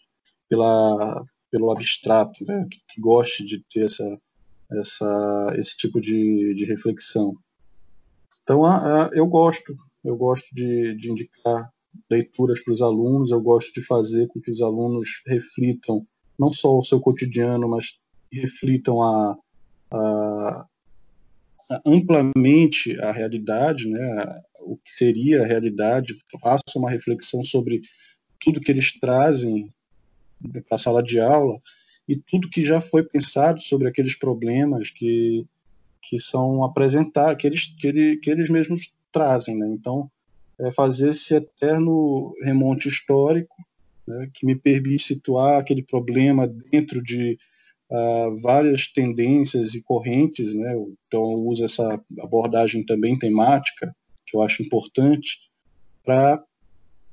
pela, 0.49 1.23
pelo 1.51 1.71
abstrato, 1.71 2.43
né? 2.45 2.65
que, 2.71 2.79
que 2.89 3.01
goste 3.01 3.45
de 3.45 3.63
ter 3.71 3.85
essa, 3.85 4.19
essa, 4.71 5.53
esse 5.57 5.77
tipo 5.77 6.01
de, 6.01 6.55
de 6.55 6.65
reflexão. 6.65 7.35
Então, 8.41 8.65
a, 8.65 9.07
a, 9.07 9.09
eu 9.13 9.27
gosto, 9.27 9.75
eu 10.07 10.15
gosto 10.15 10.53
de, 10.55 10.95
de 10.95 11.11
indicar 11.11 11.69
leituras 12.09 12.63
para 12.63 12.73
os 12.73 12.81
alunos, 12.81 13.31
eu 13.31 13.41
gosto 13.41 13.73
de 13.73 13.85
fazer 13.85 14.27
com 14.27 14.39
que 14.39 14.51
os 14.51 14.61
alunos 14.61 15.21
reflitam 15.27 16.07
não 16.39 16.53
só 16.53 16.77
o 16.77 16.83
seu 16.83 17.01
cotidiano, 17.01 17.67
mas 17.67 17.99
reflitam 18.31 19.01
a, 19.01 19.37
a 19.91 20.67
amplamente 21.85 22.97
a 23.01 23.11
realidade, 23.11 23.89
né, 23.89 24.25
o 24.61 24.77
que 24.77 24.91
seria 24.97 25.43
a 25.43 25.45
realidade, 25.45 26.15
faça 26.41 26.77
uma 26.77 26.89
reflexão 26.89 27.43
sobre 27.43 27.81
tudo 28.39 28.61
que 28.61 28.71
eles 28.71 28.97
trazem 28.97 29.73
para 30.69 30.75
a 30.75 30.77
sala 30.77 31.03
de 31.03 31.19
aula 31.19 31.59
e 32.07 32.15
tudo 32.15 32.49
que 32.49 32.63
já 32.63 32.79
foi 32.79 33.03
pensado 33.03 33.61
sobre 33.61 33.89
aqueles 33.89 34.15
problemas 34.15 34.89
que, 34.89 35.45
que 36.03 36.21
são 36.21 36.63
apresentados, 36.63 37.41
que 37.41 37.47
eles, 37.47 37.65
que, 37.65 37.87
ele, 37.87 38.17
que 38.17 38.29
eles 38.29 38.49
mesmos 38.49 38.93
trazem. 39.17 39.57
Né? 39.57 39.67
Então, 39.69 40.09
é 40.59 40.71
fazer 40.71 41.09
esse 41.09 41.35
eterno 41.35 42.33
remonte 42.41 42.87
histórico 42.87 43.55
né, 44.07 44.29
que 44.33 44.45
me 44.45 44.55
permite 44.55 45.03
situar 45.03 45.59
aquele 45.59 45.83
problema 45.83 46.47
dentro 46.47 47.01
de 47.03 47.37
uh, 47.91 48.41
várias 48.41 48.87
tendências 48.87 49.75
e 49.75 49.83
correntes. 49.83 50.53
Né? 50.55 50.73
Então, 51.07 51.31
eu 51.31 51.39
uso 51.39 51.65
essa 51.65 52.01
abordagem 52.19 52.85
também 52.85 53.17
temática, 53.17 53.95
que 54.25 54.35
eu 54.35 54.41
acho 54.41 54.63
importante, 54.63 55.37
para 56.03 56.43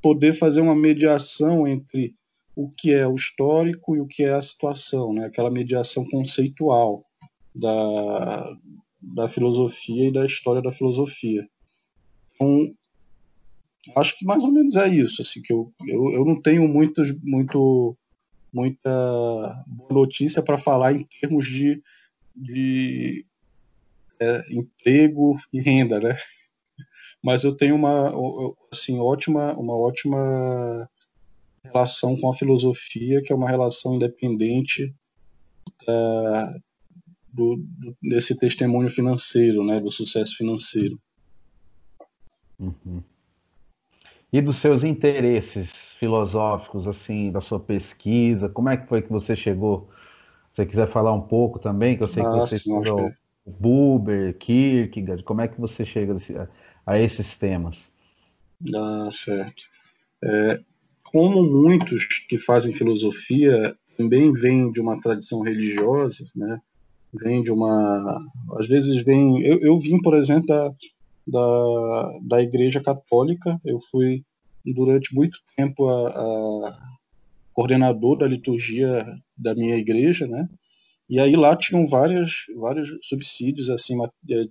poder 0.01 0.35
fazer 0.35 0.61
uma 0.61 0.75
mediação 0.75 1.67
entre 1.67 2.15
o 2.57 2.69
que 2.69 2.93
é 2.93 3.07
o 3.07 3.15
histórico 3.15 3.97
e 3.97 4.01
o 4.01 4.07
que 4.07 4.23
é 4.23 4.33
a 4.33 4.43
situação, 4.43 5.13
né? 5.13 5.27
aquela 5.27 5.51
mediação 5.51 6.05
conceitual 6.09 7.03
da, 7.55 8.57
da 9.03 9.29
filosofia 9.29 10.09
e 10.09 10.13
da 10.13 10.25
história 10.25 10.63
da 10.63 10.73
filosofia. 10.73 11.49
Então, 12.35 12.75
acho 13.97 14.19
que 14.19 14.25
mais 14.25 14.43
ou 14.43 14.51
menos 14.51 14.77
é 14.77 14.89
isso, 14.89 15.23
assim, 15.23 15.43
que 15.43 15.53
eu, 15.53 15.73
eu, 15.87 16.11
eu 16.13 16.25
não 16.25 16.41
tenho 16.41 16.67
muito, 16.69 17.03
muito, 17.23 17.97
muita 18.53 19.65
boa 19.67 19.93
notícia 19.93 20.43
para 20.43 20.59
falar 20.59 20.93
em 20.93 21.07
termos 21.21 21.47
de, 21.47 21.83
de 22.35 23.25
é, 24.21 24.43
emprego 24.51 25.39
e 25.53 25.61
renda, 25.61 26.01
né? 26.01 26.17
Mas 27.23 27.43
eu 27.45 27.57
tenho 27.57 27.75
uma, 27.75 28.13
assim, 28.71 28.99
ótima, 28.99 29.55
uma 29.55 29.75
ótima 29.75 30.89
relação 31.63 32.15
com 32.21 32.31
a 32.31 32.37
filosofia, 32.37 33.23
que 33.23 33.33
é 33.33 33.37
uma 33.37 33.49
relação 33.49 33.95
independente 33.95 34.95
da, 35.87 36.59
do, 37.33 37.65
desse 38.03 38.39
testemunho 38.39 38.91
financeiro, 38.91 39.65
né, 39.65 39.81
do 39.81 39.91
sucesso 39.91 40.37
financeiro. 40.37 41.01
Uhum. 42.59 43.03
E 44.33 44.41
dos 44.41 44.57
seus 44.57 44.83
interesses 44.83 45.95
filosóficos, 45.95 46.89
assim, 46.89 47.31
da 47.31 47.41
sua 47.41 47.61
pesquisa, 47.61 48.49
como 48.49 48.69
é 48.69 48.77
que 48.77 48.89
foi 48.89 49.01
que 49.01 49.11
você 49.11 49.37
chegou? 49.37 49.89
Se 50.53 50.57
você 50.57 50.67
quiser 50.67 50.91
falar 50.91 51.13
um 51.13 51.21
pouco 51.21 51.59
também, 51.59 51.97
que 51.97 52.03
eu 52.03 52.09
sei 52.09 52.25
que 52.25 52.31
você 52.31 52.57
estudou 52.57 53.11
o 53.45 53.51
Buber, 53.51 54.37
Kierkegaard, 54.39 55.23
como 55.23 55.41
é 55.41 55.49
que 55.49 55.61
você 55.61 55.85
chega 55.85 56.15
a, 56.15 56.93
a 56.93 56.99
esses 56.99 57.39
temas? 57.39 57.93
Ah, 58.75 59.09
certo. 59.11 59.65
É, 60.23 60.61
como 61.05 61.43
muitos 61.43 62.07
que 62.29 62.39
fazem 62.39 62.75
filosofia 62.75 63.77
também 63.97 64.33
vêm 64.33 64.73
de 64.73 64.81
uma 64.81 65.01
tradição 65.01 65.43
religiosa, 65.43 66.25
né? 66.35 66.61
Vem 67.13 67.43
de 67.43 67.53
uma, 67.53 68.21
às 68.59 68.67
vezes 68.67 69.05
vem. 69.05 69.41
Eu, 69.43 69.61
eu 69.61 69.79
vim, 69.79 70.01
por 70.03 70.15
exemplo, 70.15 70.47
da, 70.47 70.75
da, 71.27 72.19
da 72.23 72.43
Igreja 72.43 72.81
Católica. 72.81 73.61
Eu 73.65 73.79
fui 73.91 74.25
durante 74.65 75.15
muito 75.15 75.39
tempo 75.57 75.89
a, 75.89 76.09
a 76.09 76.95
coordenador 77.53 78.19
da 78.19 78.27
liturgia 78.27 79.05
da 79.37 79.55
minha 79.55 79.77
igreja, 79.77 80.27
né? 80.27 80.49
E 81.09 81.21
aí 81.21 81.37
lá 81.37 81.55
tinham 81.55 81.87
várias, 81.87 82.47
vários 82.57 82.89
subsídios 83.03 83.71
assim 83.71 83.97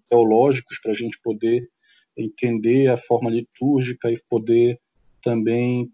teológicos 0.07 0.79
para 0.79 0.91
a 0.91 0.95
gente 0.95 1.19
poder 1.21 1.67
entender 2.15 2.89
a 2.89 2.97
forma 2.97 3.29
litúrgica 3.29 4.11
e 4.11 4.21
poder 4.29 4.79
também 5.21 5.91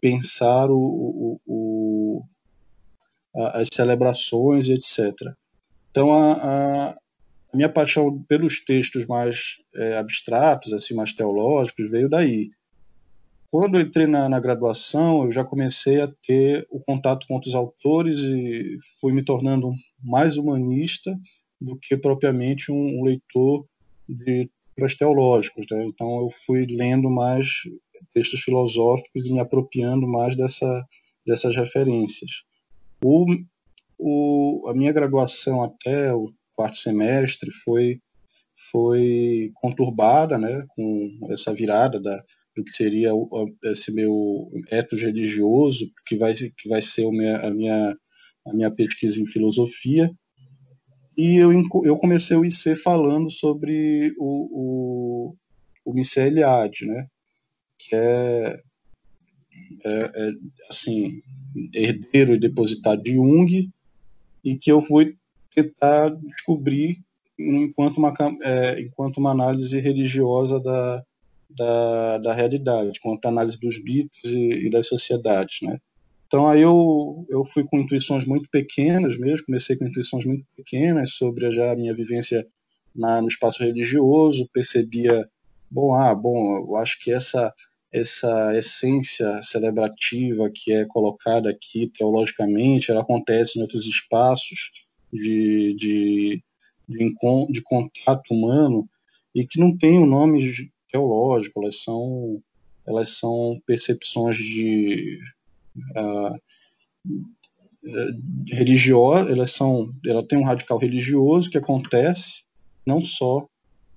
pensar 0.00 0.70
o, 0.70 0.76
o, 0.76 1.40
o 1.46 2.22
as 3.34 3.68
celebrações 3.72 4.68
e 4.68 4.74
etc. 4.74 5.12
Então 5.90 6.12
a, 6.12 6.32
a, 6.32 6.96
a, 7.52 7.56
minha 7.56 7.68
paixão 7.68 8.22
pelos 8.28 8.64
textos 8.64 9.06
mais 9.06 9.58
é, 9.74 9.98
abstratos, 9.98 10.72
assim 10.72 10.94
mais 10.94 11.12
teológicos, 11.12 11.90
veio 11.90 12.08
daí. 12.08 12.48
Quando 13.50 13.78
entrei 13.78 14.06
na, 14.06 14.28
na, 14.28 14.40
graduação, 14.40 15.24
eu 15.24 15.30
já 15.30 15.44
comecei 15.44 16.00
a 16.00 16.08
ter 16.08 16.66
o 16.70 16.80
contato 16.80 17.26
com 17.26 17.34
outros 17.34 17.54
autores 17.54 18.18
e 18.18 18.78
fui 18.98 19.12
me 19.12 19.22
tornando 19.22 19.70
mais 20.02 20.38
humanista 20.38 21.14
do 21.60 21.78
que 21.78 21.96
propriamente 21.96 22.72
um, 22.72 23.00
um 23.00 23.04
leitor 23.04 23.66
de 24.08 24.48
livros 24.76 24.96
teológicos. 24.96 25.66
Né? 25.70 25.84
Então 25.84 26.22
eu 26.22 26.30
fui 26.46 26.66
lendo 26.66 27.10
mais 27.10 27.48
textos 28.14 28.40
filosóficos 28.40 29.24
e 29.24 29.32
me 29.32 29.40
apropriando 29.40 30.06
mais 30.08 30.34
dessa, 30.34 30.86
dessas 31.26 31.54
referências. 31.54 32.30
O, 33.04 33.26
o, 33.98 34.66
a 34.68 34.74
minha 34.74 34.92
graduação 34.92 35.62
até 35.62 36.14
o 36.14 36.32
quarto 36.54 36.78
semestre 36.78 37.50
foi, 37.64 38.00
foi 38.70 39.50
conturbada 39.54 40.38
né, 40.38 40.64
com 40.68 41.28
essa 41.30 41.52
virada 41.52 42.00
da, 42.00 42.22
do 42.56 42.64
que 42.64 42.76
seria 42.76 43.10
esse 43.64 43.92
meu 43.94 44.50
ethos 44.70 45.02
religioso, 45.02 45.90
que 46.06 46.16
vai, 46.16 46.34
que 46.34 46.68
vai 46.68 46.82
ser 46.82 47.06
a 47.06 47.50
minha, 47.50 47.96
a 48.46 48.52
minha 48.52 48.70
pesquisa 48.70 49.20
em 49.20 49.26
filosofia, 49.26 50.10
e 51.16 51.36
eu, 51.36 51.52
eu 51.84 51.96
comecei 51.96 52.36
o 52.36 52.44
IC 52.44 52.74
falando 52.76 53.30
sobre 53.30 54.14
o, 54.18 55.30
o, 55.30 55.36
o 55.84 55.92
Mircea 55.92 56.26
Eliade, 56.26 56.86
né? 56.86 57.06
que 57.78 57.94
é, 57.94 58.60
é, 59.84 59.90
é, 60.14 60.32
assim, 60.70 61.20
herdeiro 61.74 62.34
e 62.34 62.40
depositário 62.40 63.02
de 63.02 63.12
Jung, 63.12 63.70
e 64.44 64.56
que 64.56 64.70
eu 64.70 64.80
fui 64.82 65.16
tentar 65.54 66.10
descobrir 66.10 66.96
enquanto 67.38 67.98
uma, 67.98 68.12
é, 68.42 68.80
enquanto 68.80 69.18
uma 69.18 69.30
análise 69.30 69.78
religiosa 69.78 70.60
da, 70.60 71.04
da, 71.50 72.18
da 72.18 72.32
realidade, 72.32 73.00
quanto 73.00 73.26
análise 73.26 73.58
dos 73.58 73.82
mitos 73.82 74.30
e, 74.30 74.66
e 74.66 74.70
das 74.70 74.86
sociedades, 74.86 75.58
né? 75.62 75.78
Então 76.26 76.48
aí 76.48 76.62
eu, 76.62 77.26
eu 77.28 77.44
fui 77.44 77.62
com 77.64 77.78
intuições 77.78 78.24
muito 78.24 78.48
pequenas 78.50 79.18
mesmo, 79.18 79.44
comecei 79.44 79.76
com 79.76 79.86
intuições 79.86 80.24
muito 80.24 80.46
pequenas 80.56 81.12
sobre 81.12 81.50
já 81.52 81.72
a 81.72 81.76
minha 81.76 81.92
vivência 81.92 82.46
na, 82.94 83.20
no 83.20 83.28
espaço 83.28 83.62
religioso, 83.62 84.48
percebia, 84.52 85.28
bom, 85.70 85.94
ah, 85.94 86.14
bom, 86.14 86.56
eu 86.56 86.76
acho 86.76 86.98
que 87.00 87.12
essa 87.12 87.52
essa 87.92 88.56
essência 88.56 89.42
celebrativa 89.42 90.48
que 90.50 90.72
é 90.72 90.86
colocada 90.86 91.50
aqui 91.50 91.88
teologicamente, 91.88 92.90
ela 92.90 93.02
acontece 93.02 93.58
em 93.58 93.62
outros 93.62 93.86
espaços 93.86 94.70
de, 95.12 95.74
de, 95.74 96.42
de, 96.88 97.14
de 97.50 97.62
contato 97.62 98.32
humano 98.32 98.88
e 99.34 99.46
que 99.46 99.60
não 99.60 99.76
tem 99.76 99.98
o 99.98 100.02
um 100.02 100.06
nome 100.06 100.70
teológico, 100.90 101.62
elas 101.62 101.82
são, 101.82 102.42
elas 102.86 103.18
são 103.18 103.60
percepções 103.66 104.36
de 104.36 105.18
uh, 105.96 106.38
religiosa, 108.48 109.32
elas 109.32 109.50
são, 109.52 109.92
ela 110.06 110.26
tem 110.26 110.38
um 110.38 110.44
radical 110.44 110.78
religioso 110.78 111.50
que 111.50 111.58
acontece 111.58 112.44
não 112.86 113.04
só 113.04 113.46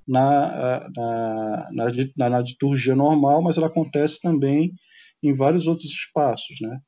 na, 0.08 0.90
na, 0.96 1.70
na, 1.72 2.30
na 2.30 2.40
liturgia 2.40 2.96
normal, 2.96 3.42
mas 3.42 3.58
ela 3.58 3.68
acontece 3.68 4.22
também 4.22 4.74
em 5.22 5.34
vários 5.34 5.68
outros 5.68 5.90
espaços, 5.90 6.62
né? 6.62 6.80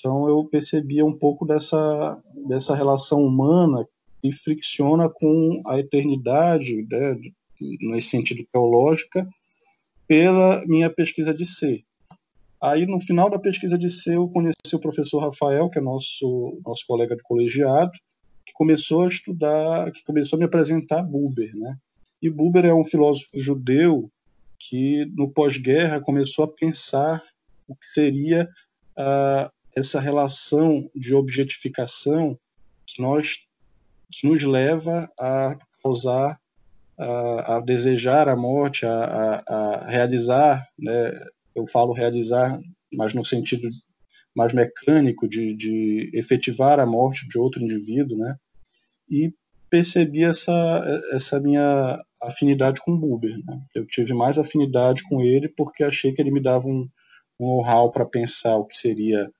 Então 0.00 0.26
eu 0.26 0.42
percebia 0.46 1.04
um 1.04 1.16
pouco 1.16 1.46
dessa, 1.46 2.18
dessa 2.48 2.74
relação 2.74 3.22
humana 3.22 3.86
que 4.22 4.32
fricciona 4.32 5.08
com 5.08 5.62
a 5.66 5.78
eternidade, 5.78 6.86
né, 6.90 7.20
nesse 7.82 8.08
sentido 8.08 8.44
teológica, 8.50 9.28
pela 10.08 10.64
minha 10.66 10.88
pesquisa 10.90 11.32
de 11.34 11.44
ser. 11.44 11.84
Aí, 12.60 12.86
no 12.86 13.00
final 13.00 13.30
da 13.30 13.38
pesquisa 13.38 13.78
de 13.78 13.90
ser, 13.90 14.16
eu 14.16 14.28
conheci 14.28 14.74
o 14.74 14.80
professor 14.80 15.20
Rafael, 15.20 15.70
que 15.70 15.78
é 15.78 15.82
nosso, 15.82 16.60
nosso 16.64 16.84
colega 16.86 17.16
de 17.16 17.22
colegiado, 17.22 17.92
que 18.44 18.52
começou 18.54 19.04
a 19.04 19.08
estudar, 19.08 19.90
que 19.92 20.04
começou 20.04 20.36
a 20.36 20.40
me 20.40 20.44
apresentar 20.44 21.02
Buber, 21.02 21.54
né? 21.56 21.78
E 22.20 22.28
Buber 22.28 22.66
é 22.66 22.74
um 22.74 22.84
filósofo 22.84 23.40
judeu 23.40 24.10
que, 24.58 25.06
no 25.16 25.30
pós-guerra, 25.30 26.00
começou 26.00 26.44
a 26.44 26.48
pensar 26.48 27.22
o 27.66 27.74
que 27.74 27.86
seria 27.94 28.46
uh, 28.98 29.50
essa 29.76 30.00
relação 30.00 30.90
de 30.94 31.14
objetificação 31.14 32.38
que, 32.86 33.00
nós, 33.00 33.38
que 34.10 34.26
nos 34.26 34.42
leva 34.42 35.08
a 35.18 35.56
causar, 35.82 36.38
a, 36.98 37.56
a 37.56 37.60
desejar 37.60 38.28
a 38.28 38.36
morte, 38.36 38.84
a, 38.84 38.92
a, 38.94 39.54
a 39.54 39.88
realizar, 39.88 40.66
né, 40.78 41.12
eu 41.54 41.66
falo 41.68 41.92
realizar, 41.92 42.58
mas 42.92 43.14
no 43.14 43.24
sentido 43.24 43.68
mais 44.36 44.52
mecânico 44.52 45.28
de, 45.28 45.54
de 45.54 46.10
efetivar 46.14 46.78
a 46.78 46.86
morte 46.86 47.28
de 47.28 47.38
outro 47.38 47.62
indivíduo, 47.62 48.16
né? 48.16 48.36
E 49.10 49.32
percebi 49.68 50.24
essa, 50.24 50.84
essa 51.12 51.40
minha 51.40 52.00
afinidade 52.22 52.80
com 52.80 52.92
o 52.92 52.98
Buber. 52.98 53.36
Né? 53.46 53.60
Eu 53.74 53.86
tive 53.86 54.12
mais 54.12 54.38
afinidade 54.38 55.02
com 55.08 55.20
ele 55.20 55.48
porque 55.48 55.84
achei 55.84 56.12
que 56.12 56.20
ele 56.20 56.30
me 56.30 56.42
dava 56.42 56.66
um, 56.66 56.88
um 57.38 57.46
know-how 57.46 57.90
para 57.90 58.04
pensar 58.04 58.56
o 58.56 58.66
que 58.66 58.76
seria 58.76 59.30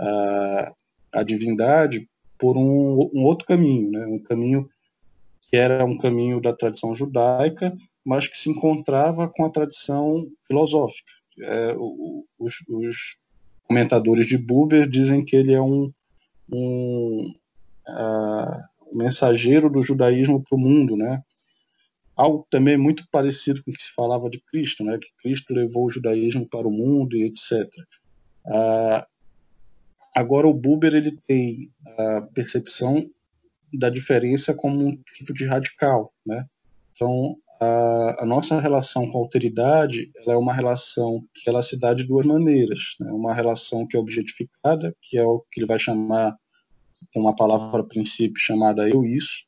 a, 0.00 0.72
a 1.12 1.22
divindade 1.22 2.08
por 2.38 2.56
um, 2.56 3.10
um 3.12 3.24
outro 3.24 3.46
caminho, 3.46 3.90
né? 3.90 4.06
um 4.06 4.22
caminho 4.22 4.68
que 5.48 5.56
era 5.56 5.84
um 5.84 5.98
caminho 5.98 6.40
da 6.40 6.54
tradição 6.54 6.94
judaica, 6.94 7.76
mas 8.04 8.26
que 8.26 8.38
se 8.38 8.48
encontrava 8.48 9.28
com 9.28 9.44
a 9.44 9.50
tradição 9.50 10.26
filosófica. 10.46 11.12
É, 11.40 11.74
os, 12.38 12.54
os, 12.68 13.18
comentadores 13.64 14.26
de 14.26 14.36
Buber 14.36 14.88
dizem 14.88 15.24
que 15.24 15.36
ele 15.36 15.52
é 15.52 15.60
um, 15.60 15.92
um 16.52 17.32
mensageiro 18.92 19.70
do 19.70 19.80
judaísmo 19.80 20.42
para 20.42 20.56
o 20.56 20.60
mundo, 20.60 20.96
né? 20.96 21.22
Algo 22.16 22.44
também 22.50 22.76
muito 22.76 23.06
parecido 23.12 23.62
com 23.62 23.70
o 23.70 23.74
que 23.74 23.82
se 23.82 23.94
falava 23.94 24.28
de 24.28 24.40
Cristo, 24.40 24.82
né? 24.82 24.98
Que 24.98 25.08
Cristo 25.22 25.54
levou 25.54 25.86
o 25.86 25.90
judaísmo 25.90 26.48
para 26.48 26.66
o 26.66 26.70
mundo 26.70 27.16
e 27.16 27.22
etc. 27.24 27.68
Uh, 28.44 29.06
agora 30.14 30.46
o 30.46 30.54
Buber 30.54 30.94
ele 30.94 31.16
tem 31.26 31.70
a 31.98 32.22
percepção 32.34 33.08
da 33.72 33.88
diferença 33.88 34.54
como 34.54 34.86
um 34.86 34.96
tipo 35.16 35.32
de 35.32 35.44
radical, 35.44 36.12
né? 36.26 36.44
Então, 36.94 37.36
a, 37.60 38.22
a, 38.22 38.26
nossa 38.26 38.60
relação 38.60 39.10
com 39.10 39.18
a 39.18 39.20
alteridade 39.20 40.10
ela 40.16 40.34
é 40.34 40.36
uma 40.36 40.52
relação 40.52 41.22
que 41.34 41.48
ela 41.48 41.62
se 41.62 41.78
dá 41.78 41.92
de 41.92 42.04
duas 42.04 42.26
maneiras. 42.26 42.96
Né? 42.98 43.10
Uma 43.12 43.34
relação 43.34 43.86
que 43.86 43.96
é 43.96 44.00
objetificada, 44.00 44.94
que 45.02 45.18
é 45.18 45.24
o 45.24 45.44
que 45.50 45.60
ele 45.60 45.66
vai 45.66 45.78
chamar, 45.78 46.36
com 47.12 47.20
uma 47.20 47.34
palavra 47.34 47.84
princípio 47.84 48.40
chamada 48.40 48.88
eu-isso, 48.88 49.44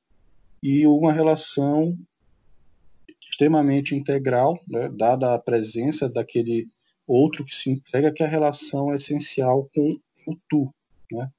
e 0.63 0.87
uma 0.87 1.13
relação 1.13 1.97
extremamente 3.21 3.95
integral, 3.95 4.59
né? 4.69 4.89
dada 4.89 5.35
a 5.35 5.39
presença 5.39 6.09
daquele 6.09 6.69
outro 7.07 7.45
que 7.45 7.55
se 7.55 7.71
entrega, 7.71 8.13
que 8.13 8.23
é 8.23 8.27
a 8.27 8.29
relação 8.29 8.95
essencial 8.95 9.69
com 9.75 9.97
o 10.27 10.37
tu. 10.49 10.73
Né? 11.11 11.31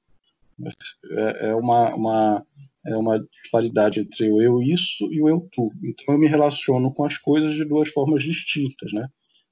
É, 1.10 1.48
é 1.48 1.54
uma, 1.54 1.94
uma 1.94 2.46
é 2.86 2.96
uma 2.96 3.18
disparidade 3.42 4.00
entre 4.00 4.30
o 4.30 4.42
eu 4.42 4.62
isso 4.62 5.10
e 5.10 5.22
o 5.22 5.28
eu 5.28 5.48
tu. 5.52 5.72
Então 5.82 6.14
eu 6.14 6.18
me 6.18 6.26
relaciono 6.26 6.92
com 6.92 7.04
as 7.04 7.16
coisas 7.16 7.54
de 7.54 7.64
duas 7.64 7.88
formas 7.88 8.22
distintas, 8.22 8.92
né? 8.92 9.08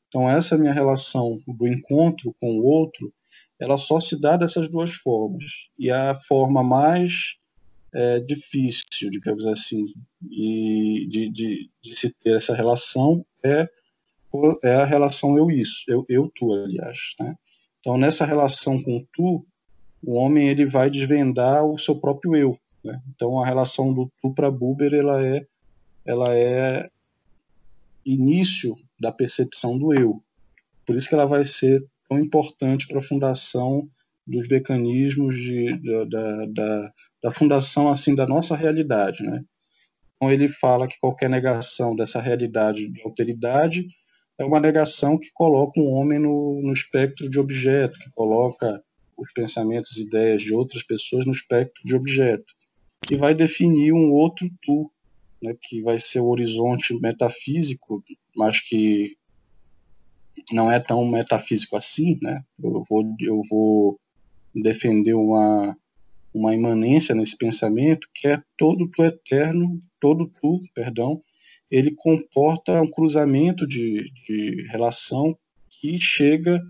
Então 0.09 0.29
essa 0.29 0.59
minha 0.59 0.73
relação 0.73 1.39
do 1.47 1.67
encontro 1.67 2.35
com 2.39 2.59
o 2.59 2.65
outro, 2.65 3.13
ela 3.59 3.79
só 3.79 4.01
se 4.01 4.21
dá 4.21 4.37
dessas 4.37 4.69
duas 4.69 4.93
formas. 4.93 5.45
E 5.79 5.91
a 5.91 6.15
forma 6.15 6.63
mais 6.63 7.37
é, 7.95 8.21
difícil, 8.21 9.11
digamos 9.11 9.47
assim, 9.47 9.85
e 10.31 11.07
de, 11.09 11.31
de, 11.31 11.71
de, 11.83 11.99
se 11.99 12.13
ter 12.15 12.37
essa 12.37 12.55
relação 12.55 13.25
é, 13.45 13.69
é 14.63 14.75
a 14.75 14.85
relação 14.85 15.37
eu 15.39 15.51
isso, 15.51 15.85
eu, 15.89 16.05
eu 16.09 16.31
tu, 16.35 16.53
aliás, 16.53 17.15
né? 17.21 17.35
Então 17.83 17.99
nessa 17.99 18.25
relação 18.25 18.81
com 18.81 18.97
o 18.97 19.07
tu, 19.13 19.45
o 20.01 20.15
homem 20.15 20.49
ele 20.49 20.65
vai 20.65 20.89
desvendar 20.89 21.65
o 21.65 21.77
seu 21.77 21.97
próprio 21.97 22.37
eu, 22.37 22.59
né? 22.83 23.01
Então 23.13 23.41
a 23.41 23.45
relação 23.45 23.93
do 23.93 24.09
tu 24.23 24.33
para 24.33 24.53
Buber 24.53 24.95
ela 24.95 25.21
é, 25.21 25.45
ela 26.07 26.33
é 26.33 26.89
início 28.07 28.77
da 29.01 29.11
percepção 29.11 29.77
do 29.77 29.93
eu. 29.93 30.23
Por 30.87 30.95
isso 30.95 31.09
que 31.09 31.15
ela 31.15 31.27
vai 31.27 31.45
ser 31.45 31.85
tão 32.09 32.21
importante 32.21 32.87
para 32.87 33.01
a 33.01 33.03
fundação 33.03 33.89
dos 34.25 34.47
mecanismos 34.47 35.35
de, 35.35 35.77
da, 36.09 36.47
da, 36.47 36.93
da 37.25 37.35
fundação 37.35 37.89
assim 37.89 38.15
da 38.15 38.27
nossa 38.27 38.55
realidade, 38.57 39.25
né? 39.25 39.45
Então 40.15 40.31
ele 40.31 40.49
fala 40.49 40.87
que 40.87 41.01
qualquer 41.01 41.29
negação 41.29 41.97
dessa 41.97 42.21
realidade 42.21 42.89
de 42.89 43.03
alteridade 43.03 43.89
é 44.43 44.45
uma 44.45 44.61
negação 44.61 45.17
que 45.19 45.31
coloca 45.33 45.81
um 45.81 45.91
homem 45.93 46.19
no, 46.19 46.61
no 46.63 46.73
espectro 46.73 47.29
de 47.29 47.39
objeto, 47.39 47.99
que 47.99 48.11
coloca 48.11 48.83
os 49.17 49.33
pensamentos 49.33 49.97
e 49.97 50.03
ideias 50.03 50.43
de 50.43 50.55
outras 50.55 50.83
pessoas 50.83 51.25
no 51.25 51.33
espectro 51.33 51.83
de 51.85 51.95
objeto 51.95 52.53
que 53.03 53.17
vai 53.17 53.35
definir 53.35 53.93
um 53.93 54.13
outro 54.13 54.49
tu, 54.63 54.91
né, 55.43 55.55
que 55.61 55.83
vai 55.83 56.01
ser 56.01 56.21
o 56.21 56.29
horizonte 56.29 56.99
metafísico, 57.01 58.03
mas 58.37 58.61
que 58.61 59.17
não 60.53 60.71
é 60.71 60.79
tão 60.79 61.05
metafísico 61.05 61.77
assim, 61.77 62.19
né? 62.23 62.43
Eu 62.63 62.85
vou, 62.89 63.15
eu 63.21 63.43
vou 63.51 64.01
defender 64.55 65.15
uma, 65.15 65.77
uma 66.33 66.55
imanência 66.55 67.15
nesse 67.15 67.37
pensamento 67.37 68.09
que 68.15 68.29
é 68.29 68.43
todo 68.57 68.89
tu 68.89 69.03
eterno, 69.03 69.81
todo 70.01 70.31
tu, 70.41 70.61
perdão, 70.75 71.21
ele 71.73 71.95
comporta 71.97 72.83
um 72.83 72.91
cruzamento 72.91 73.67
de, 73.67 74.13
de 74.27 74.67
relação 74.71 75.35
que 75.71 75.99
chega 75.99 76.61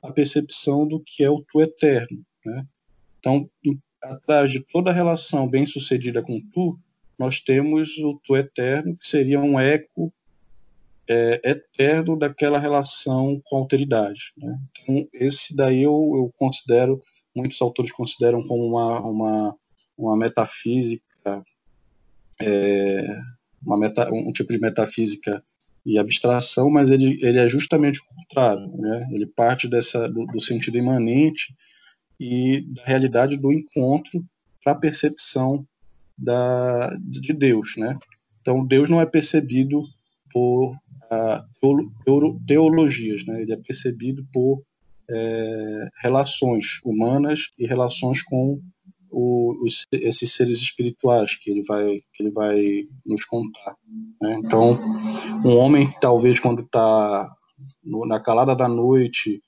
à 0.00 0.12
percepção 0.12 0.86
do 0.86 1.00
que 1.00 1.24
é 1.24 1.28
o 1.28 1.44
tu 1.50 1.60
eterno, 1.60 2.24
né? 2.46 2.64
Então, 3.18 3.50
atrás 4.00 4.52
de 4.52 4.60
toda 4.60 4.92
relação 4.92 5.48
bem 5.48 5.66
sucedida 5.66 6.22
com 6.22 6.40
tu, 6.52 6.78
nós 7.18 7.40
temos 7.40 7.98
o 7.98 8.20
tu 8.22 8.36
eterno, 8.36 8.96
que 8.96 9.08
seria 9.08 9.40
um 9.40 9.58
eco 9.58 10.12
é, 11.08 11.40
eterno 11.42 12.16
daquela 12.16 12.58
relação 12.58 13.40
com 13.44 13.56
a 13.56 13.60
alteridade. 13.60 14.32
Né? 14.36 14.56
Então, 14.70 15.08
esse 15.14 15.56
daí 15.56 15.82
eu, 15.82 16.12
eu, 16.14 16.32
considero, 16.36 17.02
muitos 17.34 17.60
autores 17.60 17.90
consideram 17.90 18.46
como 18.46 18.66
uma, 18.66 19.00
uma, 19.00 19.56
uma 19.96 20.16
metafísica, 20.16 21.02
é, 22.40 23.18
uma 23.64 23.78
meta, 23.78 24.08
um 24.12 24.32
tipo 24.32 24.52
de 24.52 24.60
metafísica 24.60 25.42
e 25.84 25.98
abstração, 25.98 26.70
mas 26.70 26.90
ele, 26.90 27.18
ele 27.22 27.38
é 27.38 27.48
justamente 27.48 28.00
o 28.00 28.14
contrário. 28.14 28.66
Né? 28.78 29.08
Ele 29.12 29.26
parte 29.26 29.68
dessa, 29.68 30.08
do, 30.08 30.24
do 30.26 30.42
sentido 30.42 30.78
imanente 30.78 31.54
e 32.18 32.62
da 32.74 32.84
realidade 32.84 33.36
do 33.36 33.52
encontro 33.52 34.24
para 34.62 34.72
a 34.72 34.76
percepção 34.76 35.66
da, 36.16 36.96
de 37.00 37.32
Deus, 37.32 37.74
né? 37.76 37.98
Então 38.40 38.64
Deus 38.64 38.88
não 38.88 39.00
é 39.00 39.06
percebido 39.06 39.82
por 40.32 40.76
uh, 40.76 42.40
teologias, 42.46 43.26
né? 43.26 43.42
Ele 43.42 43.52
é 43.52 43.56
percebido 43.56 44.24
por 44.32 44.62
é, 45.10 45.88
relações 46.02 46.80
humanas 46.84 47.50
e 47.58 47.66
relações 47.66 48.22
com 48.22 48.60
o, 49.14 49.64
os, 49.64 49.86
esses 49.92 50.32
seres 50.32 50.60
espirituais 50.60 51.36
que 51.36 51.50
ele 51.50 51.62
vai 51.62 52.00
que 52.12 52.22
ele 52.22 52.30
vai 52.30 52.84
nos 53.06 53.24
contar. 53.24 53.76
Né? 54.20 54.40
Então, 54.44 54.78
um 55.44 55.56
homem 55.56 55.94
talvez 56.00 56.40
quando 56.40 56.62
está 56.62 57.32
na 57.84 58.20
calada 58.20 58.56
da 58.56 58.68
noite 58.68 59.40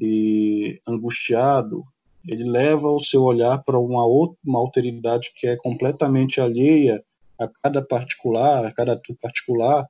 e 0.00 0.80
angustiado, 0.86 1.84
ele 2.26 2.44
leva 2.44 2.88
o 2.88 3.02
seu 3.02 3.22
olhar 3.22 3.62
para 3.62 3.78
uma 3.78 4.04
outra 4.04 4.36
uma 4.44 4.58
alteridade 4.58 5.32
que 5.36 5.46
é 5.46 5.56
completamente 5.56 6.40
alheia 6.40 7.02
a 7.38 7.48
cada 7.62 7.82
particular, 7.82 8.64
a 8.64 8.72
cada 8.72 8.96
tu 8.96 9.14
particular, 9.20 9.86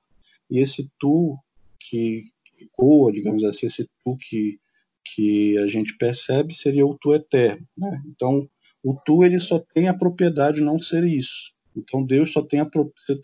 e 0.50 0.60
esse 0.60 0.90
tu 0.98 1.36
que 1.80 2.20
ecoa, 2.60 3.12
digamos 3.12 3.44
assim, 3.44 3.66
esse 3.66 3.88
tu 4.04 4.16
que, 4.18 4.58
que 5.04 5.58
a 5.58 5.66
gente 5.66 5.96
percebe 5.96 6.54
seria 6.54 6.86
o 6.86 6.96
tu 6.98 7.14
eterno. 7.14 7.66
Né? 7.76 8.02
Então, 8.06 8.48
o 8.82 8.94
tu 9.04 9.24
ele 9.24 9.38
só 9.38 9.58
tem 9.74 9.88
a 9.88 9.94
propriedade 9.94 10.58
de 10.58 10.64
não 10.64 10.78
ser 10.78 11.04
isso. 11.04 11.52
Então, 11.76 12.04
Deus 12.04 12.32
só, 12.32 12.42
tem 12.42 12.60
a, 12.60 12.68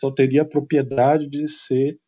só 0.00 0.10
teria 0.10 0.42
a 0.42 0.46
propriedade 0.46 1.26
de 1.28 1.48
ser 1.48 1.98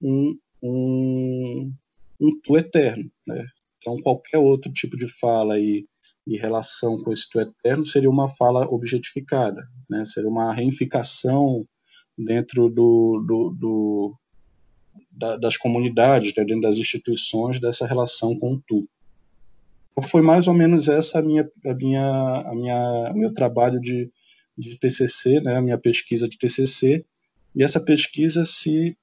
um, 0.00 0.38
um, 0.62 1.72
um 2.20 2.40
tu 2.42 2.56
eterno. 2.56 3.10
Né? 3.26 3.44
Então, 3.78 4.00
qualquer 4.00 4.38
outro 4.38 4.72
tipo 4.72 4.96
de 4.96 5.08
fala 5.08 5.54
aí 5.54 5.86
e 6.26 6.36
relação 6.36 6.96
com 7.02 7.12
esse 7.12 7.28
tu 7.28 7.40
eterno 7.40 7.84
seria 7.84 8.08
uma 8.08 8.28
fala 8.28 8.64
objetificada, 8.68 9.66
né? 9.90 10.04
seria 10.04 10.30
uma 10.30 10.52
reificação 10.52 11.66
dentro 12.16 12.68
do, 12.68 13.24
do, 13.26 13.56
do 13.58 14.16
da, 15.10 15.36
das 15.36 15.56
comunidades, 15.56 16.32
né? 16.36 16.44
dentro 16.44 16.62
das 16.62 16.78
instituições, 16.78 17.60
dessa 17.60 17.86
relação 17.86 18.38
com 18.38 18.54
o 18.54 18.62
tu. 18.66 18.88
Foi 20.08 20.22
mais 20.22 20.46
ou 20.46 20.54
menos 20.54 20.88
essa 20.88 21.18
a 21.18 21.22
minha, 21.22 21.48
a 21.66 21.74
minha, 21.74 22.42
a 22.46 22.54
minha, 22.54 23.12
meu 23.14 23.32
trabalho 23.32 23.80
de, 23.80 24.10
de 24.56 24.78
TCC, 24.78 25.40
né? 25.40 25.56
a 25.56 25.62
minha 25.62 25.78
pesquisa 25.78 26.28
de 26.28 26.38
TCC, 26.38 27.04
e 27.54 27.62
essa 27.62 27.80
pesquisa 27.80 28.46
se 28.46 28.96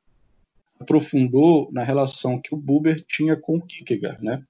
aprofundou 0.79 1.69
na 1.71 1.83
relação 1.83 2.41
que 2.41 2.53
o 2.53 2.57
Buber 2.57 3.03
tinha 3.05 3.35
com 3.35 3.61
Kierkegaard, 3.61 4.23
né? 4.23 4.41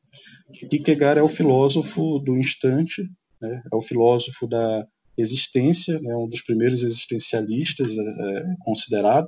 Kierkegaard 0.54 1.19
é 1.19 1.23
o 1.23 1.30
filósofo 1.30 2.19
do 2.19 2.38
instante, 2.38 3.10
né? 3.41 3.62
é 3.71 3.75
o 3.75 3.82
filósofo 3.82 4.47
da 4.47 4.88
existência, 5.17 5.99
né? 5.99 6.15
um 6.15 6.28
dos 6.28 6.41
primeiros 6.41 6.84
existencialistas 6.84 7.91
é, 7.91 8.02
é, 8.02 8.56
considerado, 8.60 9.28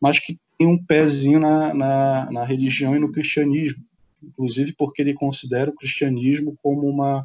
mas 0.00 0.18
que 0.18 0.38
tem 0.58 0.66
um 0.66 0.82
pezinho 0.82 1.40
na, 1.40 1.74
na, 1.74 2.30
na, 2.30 2.44
religião 2.44 2.94
e 2.96 2.98
no 2.98 3.12
cristianismo, 3.12 3.84
inclusive 4.22 4.74
porque 4.76 5.02
ele 5.02 5.14
considera 5.14 5.70
o 5.70 5.74
cristianismo 5.74 6.56
como 6.62 6.88
uma, 6.88 7.22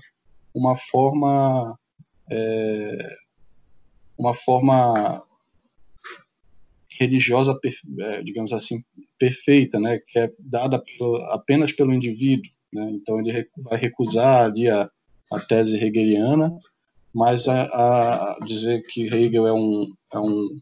uma 0.53 0.75
forma 0.75 1.77
é, 2.29 3.09
uma 4.17 4.33
forma 4.33 5.23
religiosa, 6.99 7.57
é, 7.99 8.21
digamos 8.23 8.51
assim, 8.51 8.83
perfeita, 9.19 9.79
né, 9.79 9.99
que 9.99 10.17
é 10.17 10.33
dada 10.39 10.79
pelo, 10.79 11.17
apenas 11.31 11.71
pelo 11.71 11.93
indivíduo. 11.93 12.51
Né? 12.73 12.89
Então 12.91 13.19
ele 13.19 13.47
vai 13.57 13.77
recusar 13.77 14.45
ali 14.45 14.67
a, 14.67 14.89
a 15.31 15.39
tese 15.39 15.77
hegeliana, 15.77 16.51
mas 17.13 17.47
a, 17.47 17.63
a, 17.63 18.39
dizer 18.45 18.83
que 18.87 19.07
Hegel 19.07 19.47
é 19.47 19.53
um, 19.53 19.93
é 20.13 20.19
um, 20.19 20.59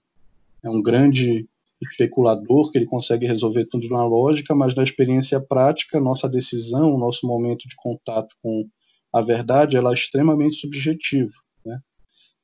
é 0.64 0.70
um 0.70 0.82
grande 0.82 1.48
especulador, 1.82 2.72
que 2.72 2.78
ele 2.78 2.86
consegue 2.86 3.26
resolver 3.26 3.66
tudo 3.66 3.88
na 3.90 4.04
lógica, 4.06 4.56
mas 4.56 4.74
na 4.76 4.84
experiência 4.84 5.40
prática, 5.40 6.00
nossa 6.00 6.30
decisão, 6.30 6.98
nosso 6.98 7.28
momento 7.28 7.68
de 7.68 7.76
contato 7.76 8.36
com 8.42 8.68
a 9.14 9.22
verdade, 9.22 9.78
ela 9.78 9.92
é 9.92 9.94
extremamente 9.94 10.56
subjetiva. 10.56 11.32
Né? 11.66 11.80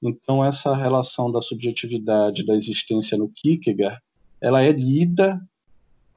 Então, 0.01 0.43
essa 0.43 0.75
relação 0.75 1.31
da 1.31 1.41
subjetividade 1.41 2.45
da 2.45 2.55
existência 2.55 3.17
no 3.17 3.29
Kierkegaard, 3.29 3.99
ela 4.39 4.61
é 4.61 4.71
lida 4.71 5.39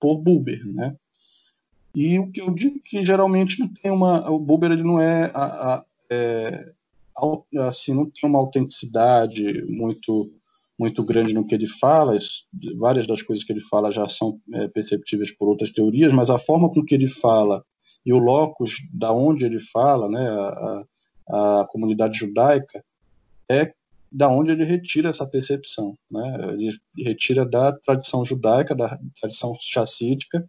por 0.01 0.19
Buber, 0.19 0.65
né? 0.67 0.97
E 1.95 2.19
o 2.19 2.31
que 2.31 2.41
eu 2.41 2.53
digo 2.53 2.81
que 2.85 3.05
geralmente 3.05 3.61
não 3.61 3.69
tem 3.69 3.91
uma, 3.91 4.29
o 4.29 4.39
Buber 4.41 4.73
ele 4.73 4.83
não 4.83 5.01
é, 5.01 5.31
a, 5.33 5.75
a, 5.75 5.85
é 6.11 6.75
assim, 7.61 7.95
não 7.95 8.11
tem 8.11 8.29
uma 8.29 8.39
autenticidade 8.39 9.65
muito 9.69 10.33
muito 10.79 11.03
grande 11.05 11.35
no 11.35 11.47
que 11.47 11.55
ele 11.55 11.69
fala, 11.69 12.19
várias 12.77 13.07
das 13.07 13.23
coisas 13.23 13.45
que 13.45 13.53
ele 13.53 13.61
fala 13.61 13.93
já 13.93 14.09
são 14.09 14.41
é, 14.53 14.69
perceptíveis 14.69 15.31
por 15.31 15.49
outras 15.49 15.73
teorias, 15.73 16.13
mas 16.13 16.31
a 16.31 16.39
forma 16.39 16.71
com 16.71 16.85
que 16.85 16.95
ele 16.95 17.09
fala 17.09 17.65
e 18.05 18.13
o 18.13 18.19
locus 18.19 18.77
da 18.93 19.13
onde 19.13 19.45
ele 19.45 19.61
fala, 19.61 20.09
né, 20.09 20.29
a, 20.29 20.85
a 21.61 21.67
comunidade 21.71 22.19
judaica, 22.19 22.85
é 23.49 23.73
da 24.11 24.29
onde 24.29 24.53
ele 24.53 24.63
retira 24.63 25.11
essa 25.11 25.27
percepção, 25.27 25.99
né? 26.09 26.37
Ele 26.53 26.71
retira 26.97 27.45
da 27.45 27.73
tradição 27.73 28.25
judaica, 28.25 28.73
da 28.73 28.97
tradição 29.21 29.57
chacídica, 29.61 30.49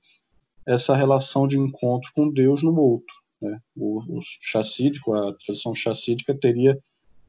essa 0.68 0.96
relação 0.96 1.48
de 1.48 1.58
encontro 1.58 2.12
com 2.14 2.30
Deus 2.30 2.62
no 2.62 2.76
outro. 2.78 3.16
Né? 3.42 3.60
O, 3.76 4.18
o 4.18 4.20
chacídico, 4.40 5.16
a 5.16 5.34
tradição 5.34 5.74
chacídica 5.74 6.34
teria 6.36 6.78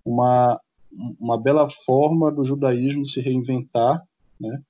uma 0.05 0.61
uma 1.21 1.41
bela 1.41 1.69
forma 1.69 2.31
do 2.31 2.45
judaísmo 2.45 3.07
se 3.07 3.21
reinventar, 3.21 4.03
né, 4.41 4.63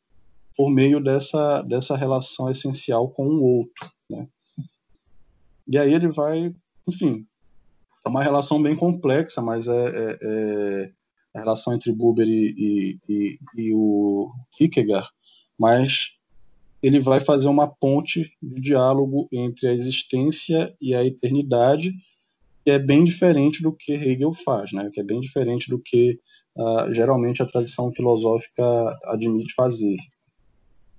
por 0.57 0.71
meio 0.71 1.03
dessa, 1.03 1.62
dessa 1.62 1.97
relação 1.97 2.51
essencial 2.51 3.11
com 3.11 3.27
o 3.27 3.43
outro. 3.43 3.91
Né. 4.09 4.29
E 5.69 5.79
aí 5.79 5.93
ele 5.93 6.09
vai, 6.09 6.55
enfim, 6.89 7.27
é 8.05 8.09
uma 8.09 8.23
relação 8.23 8.62
bem 8.62 8.77
complexa, 8.77 9.43
mas 9.43 9.67
é, 9.67 9.73
é, 9.73 10.19
é 10.23 10.93
a 11.35 11.41
relação 11.41 11.75
entre 11.75 11.93
Buber 11.93 12.27
e, 12.27 12.99
e, 13.09 13.39
e, 13.57 13.75
o 13.75 14.33
Kierkegaard, 14.57 15.09
mas 15.59 16.12
ele 16.83 17.01
vai 17.01 17.21
fazer 17.21 17.49
uma 17.49 17.67
ponte 17.67 18.31
de 18.41 18.61
diálogo 18.61 19.29
entre 19.33 19.69
a 19.69 19.73
existência 19.73 20.75
e 20.81 20.95
a 20.95 21.05
eternidade, 21.05 21.93
que 22.66 22.72
é 22.72 22.81
bem 22.81 23.05
diferente 23.05 23.62
do 23.62 23.72
que 23.72 23.92
Hegel 23.92 24.33
faz, 24.44 24.72
né? 24.72 24.90
que 24.92 25.00
é 25.00 25.05
bem 25.05 25.20
diferente 25.20 25.70
do 25.70 25.79
que 25.79 26.18
uh, 26.57 26.92
geralmente 26.92 27.40
a 27.40 27.46
tradição 27.46 27.92
filosófica 27.94 28.64
admite 29.05 29.55
fazer. 29.55 29.94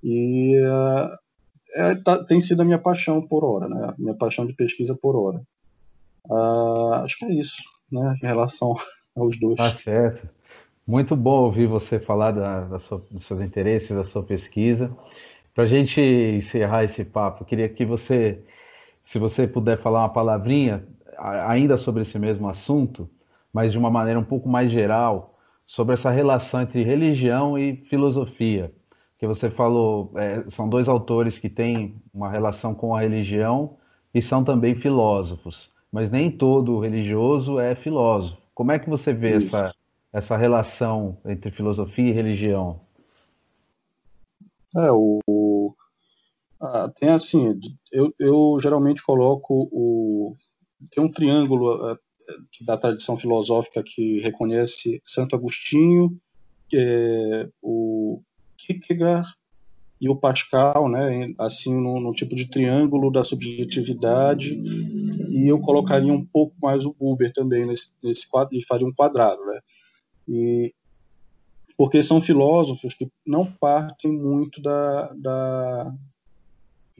E 0.01 0.57
uh, 0.61 1.09
é, 1.75 1.95
tá, 2.05 2.23
tem 2.23 2.39
sido 2.39 2.61
a 2.61 2.65
minha 2.65 2.79
paixão 2.79 3.21
por 3.21 3.43
hora, 3.43 3.67
né? 3.67 3.93
minha 3.99 4.15
paixão 4.15 4.47
de 4.47 4.53
pesquisa 4.53 4.97
por 5.01 5.17
hora. 5.17 5.41
Uh, 6.29 6.93
acho 7.03 7.17
que 7.19 7.25
é 7.25 7.33
isso, 7.33 7.61
né? 7.91 8.15
em 8.23 8.25
relação 8.25 8.73
aos 9.13 9.37
dois. 9.37 9.57
Tá 9.57 9.69
certo. 9.69 10.29
Muito 10.87 11.17
bom 11.17 11.43
ouvir 11.43 11.67
você 11.67 11.99
falar 11.99 12.31
da, 12.31 12.61
da 12.61 12.79
sua, 12.79 12.97
dos 13.11 13.25
seus 13.25 13.41
interesses, 13.41 13.89
da 13.93 14.05
sua 14.05 14.23
pesquisa. 14.23 14.89
Para 15.53 15.65
a 15.65 15.67
gente 15.67 15.99
encerrar 15.99 16.85
esse 16.85 17.03
papo, 17.03 17.43
queria 17.43 17.67
que 17.67 17.83
você, 17.83 18.41
se 19.03 19.19
você 19.19 19.45
puder 19.45 19.81
falar 19.81 20.03
uma 20.03 20.13
palavrinha 20.13 20.87
ainda 21.19 21.77
sobre 21.77 22.01
esse 22.01 22.17
mesmo 22.19 22.47
assunto, 22.47 23.09
mas 23.51 23.71
de 23.71 23.77
uma 23.77 23.89
maneira 23.89 24.19
um 24.19 24.23
pouco 24.23 24.47
mais 24.47 24.71
geral, 24.71 25.37
sobre 25.65 25.93
essa 25.93 26.09
relação 26.09 26.61
entre 26.61 26.83
religião 26.83 27.57
e 27.57 27.75
filosofia. 27.89 28.73
Que 29.19 29.27
você 29.27 29.49
falou, 29.49 30.11
é, 30.15 30.43
são 30.49 30.69
dois 30.69 30.87
autores 30.87 31.39
que 31.39 31.49
têm 31.49 31.95
uma 32.13 32.29
relação 32.29 32.73
com 32.73 32.95
a 32.95 33.01
religião 33.01 33.77
e 34.13 34.21
são 34.21 34.43
também 34.43 34.75
filósofos, 34.75 35.71
mas 35.91 36.11
nem 36.11 36.31
todo 36.31 36.79
religioso 36.79 37.59
é 37.59 37.75
filósofo. 37.75 38.37
Como 38.53 38.71
é 38.71 38.79
que 38.79 38.89
você 38.89 39.13
vê 39.13 39.33
essa, 39.37 39.73
essa 40.13 40.37
relação 40.37 41.17
entre 41.25 41.51
filosofia 41.51 42.09
e 42.09 42.13
religião? 42.13 42.79
É, 44.75 44.91
o, 44.91 45.75
ah, 46.59 46.91
tem 46.99 47.09
assim, 47.09 47.59
eu, 47.91 48.13
eu 48.19 48.57
geralmente 48.59 49.03
coloco 49.03 49.69
o, 49.71 50.35
tem 50.91 51.03
um 51.03 51.11
triângulo 51.11 51.93
uh, 51.93 51.97
da 52.65 52.77
tradição 52.77 53.17
filosófica 53.17 53.81
que 53.83 54.19
reconhece 54.19 55.01
Santo 55.03 55.35
Agostinho, 55.35 56.19
é, 56.73 57.49
o 57.61 58.21
Kierkegaard 58.57 59.27
e 59.99 60.09
o 60.09 60.15
Pascal, 60.15 60.89
né, 60.89 61.33
assim 61.39 61.73
no, 61.73 61.99
no, 61.99 62.11
tipo 62.13 62.35
de 62.35 62.45
triângulo 62.49 63.11
da 63.11 63.23
subjetividade, 63.23 64.53
e 65.31 65.47
eu 65.49 65.59
colocaria 65.59 66.13
um 66.13 66.25
pouco 66.25 66.55
mais 66.61 66.85
o 66.85 66.93
Buber 66.93 67.31
também 67.33 67.65
nesse, 67.65 67.93
nesse 68.03 68.29
quadro, 68.29 68.55
e 68.55 68.65
faria 68.65 68.85
um 68.85 68.93
quadrado, 68.93 69.43
né, 69.45 69.59
e 70.27 70.75
porque 71.77 72.03
são 72.03 72.21
filósofos 72.21 72.95
que 72.95 73.09
não 73.25 73.45
partem 73.45 74.11
muito 74.11 74.59
da, 74.61 75.13
da 75.13 75.93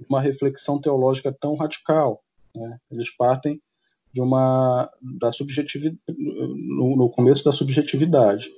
uma 0.08 0.22
reflexão 0.22 0.80
teológica 0.80 1.36
tão 1.40 1.56
radical, 1.56 2.24
né? 2.56 2.78
eles 2.92 3.10
partem 3.10 3.60
de 4.18 4.22
uma 4.22 4.90
da 5.20 5.32
subjetividade 5.32 6.00
no, 6.08 6.96
no, 6.96 7.10
começo 7.10 7.44
da 7.44 7.52
subjetividade. 7.52 8.50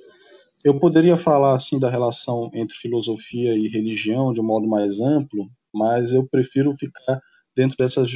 Eu 0.64 0.78
poderia 0.78 1.18
falar 1.18 1.54
assim 1.54 1.78
da 1.78 1.90
relação 1.90 2.50
entre 2.54 2.74
filosofia 2.76 3.54
e 3.54 3.68
religião 3.68 4.32
de 4.32 4.40
um 4.40 4.44
modo 4.44 4.66
mais 4.66 5.00
amplo, 5.00 5.50
mas 5.72 6.14
eu 6.14 6.26
prefiro 6.26 6.74
ficar 6.78 7.20
dentro 7.54 7.76
dessas 7.76 8.10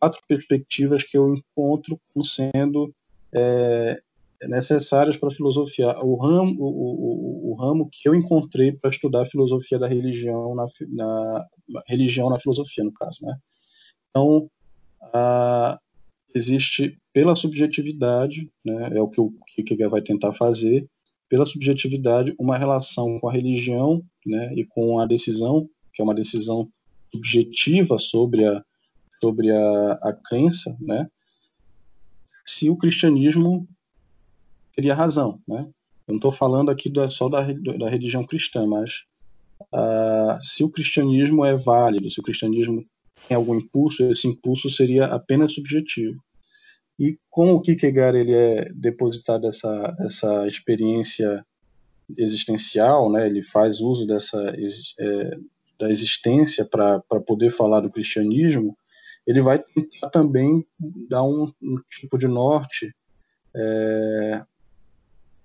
quatro 0.00 0.20
perspectivas 0.26 1.04
que 1.04 1.16
eu 1.16 1.32
encontro 1.32 2.00
como 2.12 2.24
sendo 2.24 2.92
é, 3.32 4.00
necessárias 4.42 5.16
para 5.16 5.28
a 5.28 5.32
filosofia. 5.34 5.94
O 6.02 6.16
ramo, 6.16 6.56
o, 6.58 7.50
o, 7.50 7.52
o, 7.52 7.54
ramo 7.54 7.88
que 7.90 8.08
eu 8.08 8.16
encontrei 8.16 8.72
para 8.72 8.90
estudar 8.90 9.22
a 9.22 9.26
filosofia 9.26 9.78
da 9.78 9.86
religião 9.86 10.56
na, 10.56 10.66
na 10.88 11.46
religião 11.86 12.28
na 12.28 12.40
filosofia, 12.40 12.82
no 12.82 12.92
caso, 12.92 13.18
né? 13.22 13.36
Então, 14.10 14.50
a, 15.14 15.78
existe 16.34 16.98
pela 17.12 17.34
subjetividade, 17.34 18.50
né, 18.64 18.90
é 18.92 19.00
o 19.00 19.08
que 19.08 19.20
o 19.20 19.32
Kierkegaard 19.46 19.90
vai 19.90 20.02
tentar 20.02 20.32
fazer, 20.34 20.88
pela 21.28 21.46
subjetividade, 21.46 22.34
uma 22.38 22.56
relação 22.56 23.18
com 23.20 23.28
a 23.28 23.32
religião 23.32 24.02
né, 24.24 24.52
e 24.54 24.64
com 24.64 24.98
a 24.98 25.06
decisão, 25.06 25.68
que 25.92 26.00
é 26.00 26.04
uma 26.04 26.14
decisão 26.14 26.68
subjetiva 27.12 27.98
sobre 27.98 28.44
a, 28.46 28.62
sobre 29.20 29.50
a, 29.50 29.92
a 30.02 30.12
crença, 30.12 30.76
né, 30.80 31.08
se 32.46 32.70
o 32.70 32.76
cristianismo 32.76 33.68
teria 34.74 34.94
razão. 34.94 35.40
Né? 35.46 35.68
Eu 36.06 36.12
não 36.12 36.16
estou 36.16 36.32
falando 36.32 36.70
aqui 36.70 36.90
só 37.10 37.28
da, 37.28 37.42
da 37.42 37.90
religião 37.90 38.24
cristã, 38.24 38.66
mas 38.66 39.04
uh, 39.74 40.42
se 40.42 40.64
o 40.64 40.70
cristianismo 40.70 41.44
é 41.44 41.54
válido, 41.54 42.10
se 42.10 42.20
o 42.20 42.22
cristianismo 42.22 42.86
tem 43.26 43.36
algum 43.36 43.54
impulso, 43.54 44.04
esse 44.04 44.28
impulso 44.28 44.70
seria 44.70 45.06
apenas 45.06 45.54
subjetivo. 45.54 46.22
E 46.98 47.18
como 47.30 47.54
o 47.54 47.62
Kierkegaard 47.62 48.18
ele 48.18 48.34
é 48.34 48.72
depositado 48.72 49.42
dessa, 49.42 49.90
dessa 49.92 50.46
experiência 50.46 51.44
existencial, 52.16 53.10
né, 53.10 53.26
ele 53.26 53.42
faz 53.42 53.80
uso 53.80 54.06
dessa 54.06 54.38
é, 54.98 55.38
da 55.78 55.90
existência 55.90 56.64
para 56.64 57.00
poder 57.24 57.52
falar 57.52 57.80
do 57.80 57.90
cristianismo, 57.90 58.76
ele 59.26 59.40
vai 59.40 59.58
tentar 59.58 60.10
também 60.10 60.66
dar 61.08 61.22
um, 61.22 61.52
um 61.62 61.76
tipo 61.88 62.18
de 62.18 62.26
norte 62.26 62.92
é, 63.54 64.42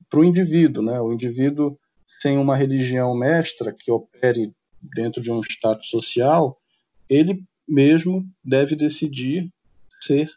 para 0.10 0.20
o 0.20 0.24
indivíduo, 0.24 0.84
né? 0.84 1.00
O 1.02 1.12
indivíduo 1.12 1.78
sem 2.20 2.38
uma 2.38 2.56
religião 2.56 3.14
mestra 3.16 3.76
que 3.78 3.92
opere 3.92 4.54
dentro 4.96 5.22
de 5.22 5.32
um 5.32 5.42
status 5.42 5.90
social, 5.90 6.56
ele 7.10 7.44
mesmo 7.74 8.24
deve 8.44 8.76
decidir 8.76 9.50
ser 10.00 10.30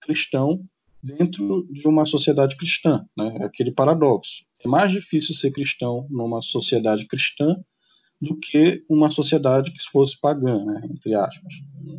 cristão 0.00 0.64
dentro 1.02 1.66
de 1.70 1.86
uma 1.86 2.06
sociedade 2.06 2.56
cristã, 2.56 3.04
né? 3.16 3.36
Aquele 3.42 3.70
paradoxo. 3.70 4.44
É 4.64 4.68
mais 4.68 4.90
difícil 4.90 5.34
ser 5.34 5.50
cristão 5.50 6.06
numa 6.10 6.40
sociedade 6.40 7.06
cristã 7.06 7.54
do 8.20 8.36
que 8.36 8.84
uma 8.88 9.10
sociedade 9.10 9.70
que 9.72 9.82
fosse 9.90 10.18
pagã, 10.18 10.62
né? 10.64 10.82
entre 10.90 11.14
aspas. 11.14 11.54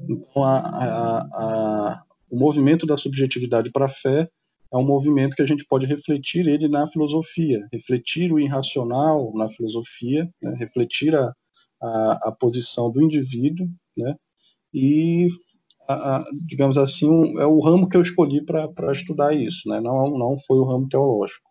Então, 0.08 0.44
a, 0.44 0.58
a, 0.58 1.20
a, 1.20 2.04
o 2.30 2.38
movimento 2.38 2.86
da 2.86 2.96
subjetividade 2.96 3.72
para 3.72 3.86
a 3.86 3.90
fé 3.90 4.30
é 4.72 4.78
um 4.78 4.86
movimento 4.86 5.36
que 5.36 5.42
a 5.42 5.48
gente 5.48 5.66
pode 5.66 5.88
refletir 5.88 6.48
ele 6.48 6.68
na 6.68 6.88
filosofia, 6.88 7.68
refletir 7.74 8.32
o 8.32 8.40
irracional 8.40 9.32
na 9.34 9.50
filosofia, 9.50 10.30
né? 10.42 10.54
refletir 10.60 11.16
a, 11.16 11.34
a, 11.82 12.30
a, 12.30 12.32
posição 12.32 12.92
do 12.92 13.02
indivíduo, 13.02 13.68
né? 13.98 14.16
E, 14.74 15.28
a, 15.88 15.94
a, 15.94 16.24
digamos 16.48 16.78
assim, 16.78 17.10
um, 17.10 17.40
é 17.40 17.46
o 17.46 17.60
ramo 17.60 17.90
que 17.90 17.98
eu 17.98 18.02
escolhi 18.02 18.44
para 18.44 18.92
estudar 18.92 19.34
isso, 19.34 19.68
né? 19.70 19.80
não, 19.80 20.18
não 20.18 20.38
foi 20.38 20.58
o 20.58 20.66
ramo 20.66 20.88
teológico. 20.88 21.50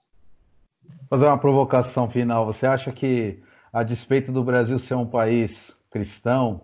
Fazer 1.08 1.26
uma 1.26 1.38
provocação 1.38 2.08
final, 2.10 2.46
você 2.46 2.66
acha 2.66 2.92
que, 2.92 3.42
a 3.72 3.82
despeito 3.82 4.32
do 4.32 4.44
Brasil 4.44 4.78
ser 4.78 4.94
um 4.94 5.06
país 5.06 5.76
cristão, 5.90 6.62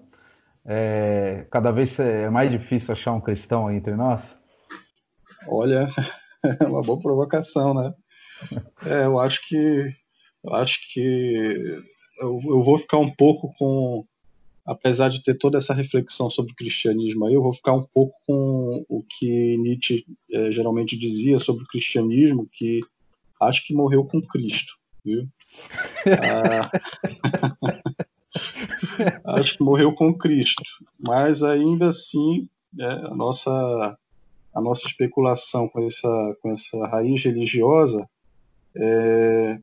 é, 0.64 1.46
cada 1.50 1.70
vez 1.70 1.98
é 1.98 2.28
mais 2.28 2.50
difícil 2.50 2.92
achar 2.92 3.12
um 3.12 3.20
cristão 3.20 3.70
entre 3.70 3.94
nós? 3.94 4.22
Olha, 5.48 5.86
é 6.60 6.64
uma 6.64 6.82
boa 6.82 6.98
provocação, 6.98 7.74
né? 7.74 7.92
É, 8.84 9.06
eu 9.06 9.18
acho 9.18 9.40
que 9.48 9.82
eu 10.44 10.54
acho 10.54 10.78
que 10.92 11.56
eu, 12.20 12.40
eu, 12.44 12.62
vou 12.62 12.78
ficar 12.78 12.98
um 12.98 13.12
pouco 13.14 13.52
com, 13.58 14.04
apesar 14.66 15.08
de 15.08 15.22
ter 15.22 15.34
toda 15.38 15.58
essa 15.58 15.72
reflexão 15.72 16.28
sobre 16.28 16.52
o 16.52 16.56
cristianismo 16.56 17.24
aí, 17.24 17.34
eu 17.34 17.42
vou 17.42 17.52
ficar 17.52 17.72
um 17.72 17.84
pouco 17.84 18.14
com 18.26 18.84
o 18.88 19.02
que 19.02 19.56
Nietzsche 19.58 20.04
é, 20.32 20.50
geralmente 20.50 20.98
dizia 20.98 21.38
sobre 21.38 21.62
o 21.62 21.68
cristianismo, 21.68 22.48
que 22.52 22.80
acho 23.40 23.64
que 23.64 23.74
morreu 23.74 24.04
com 24.04 24.20
Cristo, 24.20 24.72
viu? 25.04 25.28
ah, 26.20 26.70
acho 29.38 29.56
que 29.56 29.62
morreu 29.62 29.94
com 29.94 30.12
Cristo, 30.12 30.62
mas 30.98 31.42
ainda 31.44 31.90
assim 31.90 32.48
é, 32.78 32.84
a 32.84 33.14
nossa 33.14 33.96
a 34.52 34.60
nossa 34.60 34.86
especulação 34.86 35.68
com 35.68 35.86
essa, 35.86 36.36
com 36.40 36.50
essa 36.50 36.86
raiz 36.86 37.22
religiosa 37.22 38.08
é, 38.74 39.60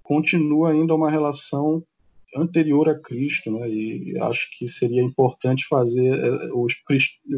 continua 0.00 0.70
ainda 0.70 0.94
uma 0.94 1.10
relação 1.10 1.82
anterior 2.36 2.88
a 2.88 2.98
Cristo, 2.98 3.50
né? 3.50 3.68
E 3.68 4.18
acho 4.20 4.48
que 4.58 4.66
seria 4.68 5.02
importante 5.02 5.66
fazer 5.68 6.14
é, 6.14 6.30
os, 6.54 6.74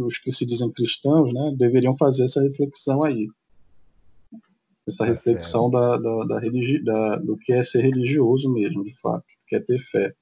os 0.01 0.19
que 0.19 0.33
se 0.33 0.47
dizem 0.47 0.73
cristãos, 0.73 1.33
né? 1.33 1.55
Deveriam 1.57 1.97
fazer 1.97 2.25
essa 2.25 2.43
reflexão 2.43 3.03
aí, 3.03 3.29
essa 4.87 4.99
tá 4.99 5.05
reflexão 5.05 5.69
da, 5.69 5.97
da, 5.97 6.25
da, 6.25 6.39
religi 6.39 6.83
da, 6.83 7.17
do 7.17 7.37
que 7.37 7.53
é 7.53 7.65
ser 7.65 7.83
religioso 7.83 8.53
mesmo, 8.53 8.85
de 8.85 8.97
fato, 9.01 9.25
que 9.49 9.57
é 9.57 9.61
ter 9.61 9.79
fé. 9.79 10.15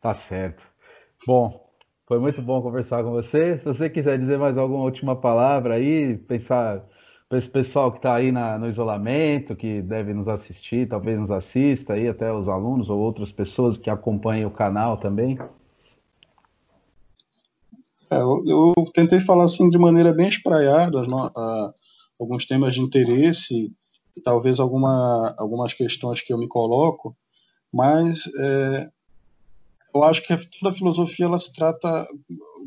Tá 0.00 0.12
certo. 0.12 0.66
Bom, 1.24 1.70
foi 2.06 2.18
muito 2.18 2.42
bom 2.42 2.60
conversar 2.60 3.04
com 3.04 3.12
você. 3.12 3.56
Se 3.58 3.64
você 3.64 3.88
quiser 3.88 4.18
dizer 4.18 4.38
mais 4.38 4.58
alguma 4.58 4.82
última 4.82 5.14
palavra 5.14 5.74
aí, 5.74 6.16
pensar 6.16 6.84
para 7.30 7.38
esse 7.38 7.48
pessoal 7.48 7.92
que 7.92 7.98
está 7.98 8.16
aí 8.16 8.32
na, 8.32 8.58
no 8.58 8.68
isolamento, 8.68 9.54
que 9.54 9.80
deve 9.82 10.12
nos 10.12 10.26
assistir, 10.26 10.88
talvez 10.88 11.16
nos 11.16 11.30
assista 11.30 11.92
aí, 11.92 12.08
até 12.08 12.32
os 12.32 12.48
alunos 12.48 12.90
ou 12.90 12.98
outras 12.98 13.30
pessoas 13.30 13.78
que 13.78 13.88
acompanham 13.88 14.50
o 14.50 14.52
canal 14.52 14.96
também. 14.96 15.38
É, 18.10 18.16
eu, 18.16 18.42
eu, 18.44 18.74
tentei 18.92 19.20
falar 19.20 19.44
assim 19.44 19.70
de 19.70 19.78
maneira 19.78 20.12
bem 20.12 20.28
espraiada, 20.28 21.00
alguns 22.18 22.46
temas 22.46 22.74
de 22.74 22.80
interesse, 22.80 23.72
talvez 24.24 24.58
alguma, 24.58 25.32
algumas 25.38 25.72
questões 25.72 26.20
que 26.20 26.32
eu 26.32 26.38
me 26.38 26.48
coloco, 26.48 27.16
mas 27.72 28.24
é, 28.40 28.88
eu 29.94 30.02
acho 30.02 30.20
que 30.26 30.36
toda 30.58 30.74
a 30.74 30.76
filosofia 30.76 31.26
ela 31.26 31.38
se 31.38 31.54
trata 31.54 32.08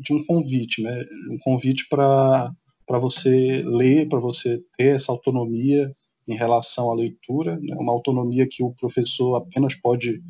de 0.00 0.14
um 0.14 0.24
convite, 0.24 0.82
né? 0.82 1.04
Um 1.30 1.38
convite 1.44 1.86
para 1.86 2.50
para 2.86 2.98
você 2.98 3.62
ler, 3.64 4.08
para 4.08 4.18
você 4.18 4.62
ter 4.76 4.96
essa 4.96 5.12
autonomia 5.12 5.90
em 6.26 6.34
relação 6.34 6.90
à 6.90 6.94
leitura, 6.94 7.58
né? 7.60 7.74
uma 7.76 7.92
autonomia 7.92 8.46
que 8.48 8.62
o 8.62 8.72
professor 8.72 9.36
apenas 9.36 9.74
pode 9.74 10.22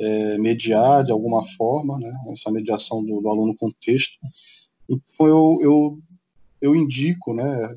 é, 0.00 0.38
mediar 0.38 1.04
de 1.04 1.12
alguma 1.12 1.44
forma, 1.56 1.98
né? 1.98 2.12
essa 2.32 2.50
mediação 2.50 3.04
do, 3.04 3.20
do, 3.20 3.28
aluno 3.28 3.54
com 3.56 3.68
o 3.68 3.74
texto. 3.74 4.18
Então 4.88 5.26
eu, 5.26 5.56
eu, 5.62 5.98
eu 6.60 6.76
indico 6.76 7.34
né, 7.34 7.72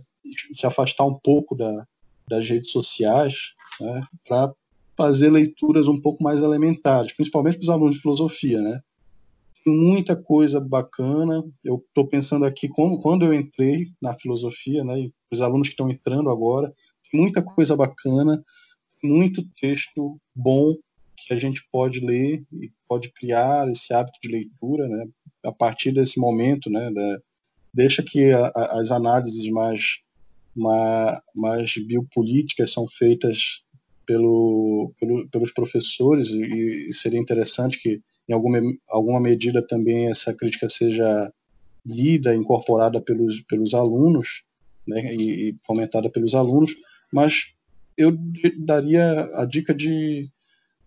se 0.51 0.65
afastar 0.65 1.05
um 1.05 1.13
pouco 1.13 1.55
da, 1.55 1.87
das 2.27 2.47
redes 2.47 2.71
sociais 2.71 3.53
né, 3.79 4.03
para 4.27 4.53
fazer 4.97 5.29
leituras 5.29 5.87
um 5.87 5.99
pouco 5.99 6.23
mais 6.23 6.41
elementares, 6.41 7.11
principalmente 7.11 7.57
para 7.57 7.63
os 7.63 7.69
alunos 7.69 7.95
de 7.95 8.01
filosofia, 8.01 8.61
né? 8.61 8.79
Muita 9.65 10.15
coisa 10.15 10.59
bacana. 10.59 11.43
Eu 11.63 11.83
estou 11.87 12.07
pensando 12.07 12.45
aqui 12.45 12.67
como 12.67 13.01
quando 13.01 13.25
eu 13.25 13.33
entrei 13.33 13.85
na 14.01 14.17
filosofia, 14.17 14.83
né? 14.83 15.09
os 15.31 15.41
alunos 15.41 15.67
que 15.67 15.73
estão 15.73 15.89
entrando 15.89 16.29
agora, 16.29 16.73
muita 17.13 17.41
coisa 17.41 17.75
bacana, 17.75 18.43
muito 19.03 19.43
texto 19.59 20.19
bom 20.35 20.73
que 21.17 21.33
a 21.33 21.37
gente 21.37 21.67
pode 21.71 21.99
ler 21.99 22.43
e 22.53 22.71
pode 22.87 23.11
criar 23.11 23.67
esse 23.69 23.93
hábito 23.93 24.19
de 24.21 24.29
leitura, 24.29 24.87
né? 24.87 25.07
A 25.43 25.51
partir 25.51 25.91
desse 25.91 26.19
momento, 26.19 26.69
né? 26.69 26.91
Da, 26.91 27.19
deixa 27.73 28.03
que 28.03 28.31
a, 28.31 28.47
a, 28.47 28.81
as 28.81 28.91
análises 28.91 29.49
mais, 29.49 29.99
mais, 30.55 31.19
mais 31.35 31.77
biopolíticas 31.77 32.71
são 32.71 32.87
feitas 32.87 33.61
pelo, 34.05 34.93
pelo, 34.99 35.27
pelos 35.29 35.51
professores 35.51 36.29
e, 36.29 36.89
e, 36.89 36.93
seria 36.93 37.19
interessante 37.19 37.79
que 37.79 38.01
em 38.27 38.33
alguma, 38.33 38.59
alguma 38.87 39.21
medida 39.21 39.61
também 39.61 40.07
essa 40.09 40.33
crítica 40.33 40.67
seja 40.67 41.31
lida, 41.85 42.33
incorporada 42.33 42.99
pelos, 42.99 43.41
pelos 43.41 43.73
alunos 43.73 44.43
né, 44.87 45.13
e, 45.13 45.49
e 45.49 45.55
comentada 45.65 46.09
pelos 46.09 46.33
alunos, 46.33 46.73
mas 47.13 47.53
eu 47.97 48.17
daria 48.57 49.21
a 49.35 49.45
dica 49.45 49.73
de, 49.73 50.29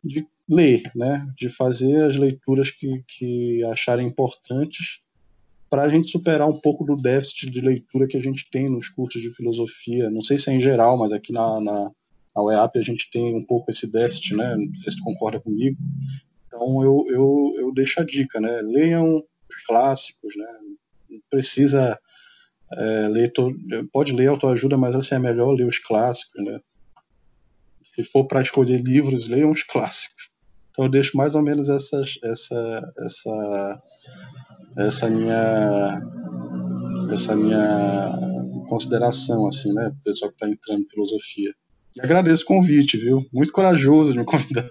de 0.04 0.26
ler, 0.48 0.82
né, 0.94 1.26
de 1.36 1.48
fazer 1.48 2.02
as 2.04 2.16
leituras 2.16 2.70
que, 2.70 3.02
que 3.06 3.62
acharem 3.64 4.06
importantes 4.06 5.00
para 5.70 5.82
a 5.82 5.88
gente 5.88 6.10
superar 6.10 6.48
um 6.48 6.58
pouco 6.58 6.84
do 6.84 6.94
déficit 6.94 7.50
de 7.50 7.60
leitura 7.60 8.06
que 8.08 8.16
a 8.16 8.20
gente 8.20 8.48
tem 8.50 8.68
nos 8.68 8.88
cursos 8.88 9.20
de 9.20 9.30
filosofia. 9.30 10.10
Não 10.10 10.22
sei 10.22 10.38
se 10.38 10.50
é 10.50 10.54
em 10.54 10.60
geral, 10.60 10.96
mas 10.96 11.12
aqui 11.12 11.32
na, 11.32 11.60
na, 11.60 11.90
a 12.38 12.42
UEAP 12.42 12.78
a 12.78 12.82
gente 12.82 13.10
tem 13.10 13.34
um 13.34 13.44
pouco 13.44 13.70
esse 13.70 13.90
déficit, 13.90 14.34
né? 14.36 14.56
Não 14.56 14.82
sei 14.82 14.92
se 14.92 15.02
concorda 15.02 15.40
comigo. 15.40 15.76
Então 16.46 16.82
eu, 16.82 17.04
eu, 17.08 17.50
eu 17.56 17.74
deixo 17.74 18.00
a 18.00 18.04
dica, 18.04 18.40
né? 18.40 18.60
Leiam 18.62 19.16
os 19.16 19.64
clássicos, 19.66 20.36
né? 20.36 20.46
Não 21.10 21.20
precisa 21.28 21.98
é, 22.72 23.08
ler, 23.08 23.32
to... 23.32 23.52
pode 23.92 24.12
ler 24.12 24.28
autoajuda, 24.28 24.76
mas 24.76 24.94
assim 24.94 25.16
é 25.16 25.18
melhor 25.18 25.52
ler 25.52 25.66
os 25.66 25.78
clássicos, 25.78 26.44
né? 26.44 26.60
Se 27.94 28.04
for 28.04 28.24
para 28.24 28.42
escolher 28.42 28.80
livros, 28.80 29.28
leiam 29.28 29.50
os 29.50 29.64
clássicos. 29.64 30.28
Então 30.70 30.84
eu 30.84 30.90
deixo 30.90 31.16
mais 31.16 31.34
ou 31.34 31.42
menos 31.42 31.68
essas, 31.68 32.18
essa, 32.22 32.92
essa, 32.98 33.82
essa 34.76 35.10
minha, 35.10 36.00
essa 37.10 37.34
minha 37.34 38.12
consideração, 38.68 39.48
assim, 39.48 39.72
né? 39.72 39.92
Pessoal 40.04 40.30
que 40.30 40.36
está 40.36 40.48
entrando 40.48 40.82
em 40.82 40.88
filosofia. 40.88 41.52
Agradeço 42.00 42.44
o 42.44 42.46
convite, 42.46 42.96
viu? 42.96 43.24
Muito 43.32 43.52
corajoso 43.52 44.12
de 44.12 44.18
me 44.18 44.24
convidar. 44.24 44.70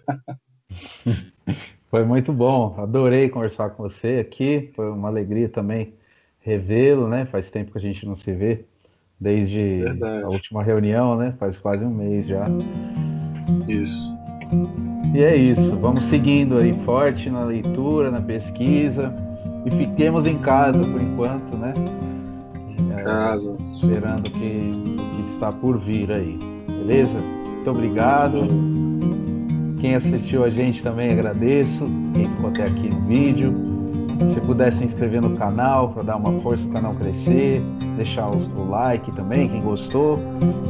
Foi 1.90 2.04
muito 2.04 2.34
bom, 2.34 2.76
adorei 2.78 3.30
conversar 3.30 3.70
com 3.70 3.84
você 3.84 4.18
aqui. 4.20 4.72
Foi 4.76 4.92
uma 4.92 5.08
alegria 5.08 5.48
também 5.48 5.94
revê-lo, 6.42 7.08
né? 7.08 7.26
Faz 7.26 7.50
tempo 7.50 7.72
que 7.72 7.78
a 7.78 7.82
gente 7.82 8.06
não 8.06 8.14
se 8.14 8.32
vê, 8.34 8.66
desde 9.20 9.84
Verdade. 9.84 10.24
a 10.24 10.28
última 10.28 10.64
reunião, 10.64 11.18
né? 11.18 11.34
Faz 11.40 11.58
quase 11.58 11.86
um 11.86 11.90
mês 11.90 12.28
já. 12.28 12.46
Isso. 13.68 14.16
E 15.14 15.22
é 15.22 15.36
isso, 15.36 15.76
vamos 15.78 16.04
seguindo 16.06 16.58
aí 16.58 16.74
forte 16.84 17.30
na 17.30 17.44
leitura, 17.46 18.12
na 18.12 18.22
pesquisa 18.22 19.14
e 19.66 19.72
fiquemos 19.72 20.26
em 20.26 20.38
casa 20.38 20.80
por 20.80 21.02
enquanto, 21.02 21.58
né? 21.58 21.74
Em 22.78 23.04
casa. 23.04 23.58
esperando 23.72 24.28
o 24.28 24.32
que, 24.32 24.60
que 25.16 25.32
está 25.32 25.52
por 25.52 25.78
vir 25.80 26.12
aí. 26.12 26.57
Beleza? 26.88 27.18
Muito 27.20 27.70
obrigado. 27.70 28.48
Quem 29.82 29.96
assistiu 29.96 30.46
a 30.46 30.50
gente 30.50 30.82
também 30.82 31.12
agradeço. 31.12 31.86
Quem 32.14 32.30
ficou 32.30 32.50
até 32.50 32.64
aqui 32.64 32.90
no 32.90 33.02
vídeo. 33.02 33.54
Se 34.34 34.40
puder 34.40 34.72
se 34.72 34.86
inscrever 34.86 35.22
no 35.22 35.36
canal 35.38 35.90
para 35.90 36.04
dar 36.04 36.16
uma 36.16 36.42
força 36.42 36.64
para 36.64 36.72
o 36.72 36.74
canal 36.76 36.94
crescer, 36.96 37.62
deixar 37.98 38.30
o 38.32 38.70
like 38.70 39.12
também, 39.12 39.50
quem 39.50 39.62
gostou. 39.62 40.18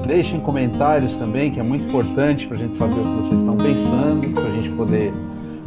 Deixem 0.07 0.39
comentários 0.39 1.13
também, 1.17 1.51
que 1.51 1.59
é 1.59 1.63
muito 1.63 1.87
importante 1.87 2.47
para 2.47 2.57
a 2.57 2.59
gente 2.61 2.75
saber 2.77 2.95
o 2.95 3.03
que 3.03 3.21
vocês 3.21 3.39
estão 3.39 3.55
pensando, 3.55 4.33
para 4.33 4.43
a 4.43 4.51
gente 4.51 4.69
poder 4.71 5.13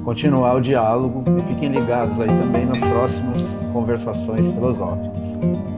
continuar 0.04 0.56
o 0.56 0.60
diálogo. 0.60 1.22
E 1.38 1.54
fiquem 1.54 1.70
ligados 1.70 2.20
aí 2.20 2.26
também 2.26 2.66
nas 2.66 2.78
próximas 2.78 3.40
conversações 3.72 4.50
filosóficas. 4.50 5.70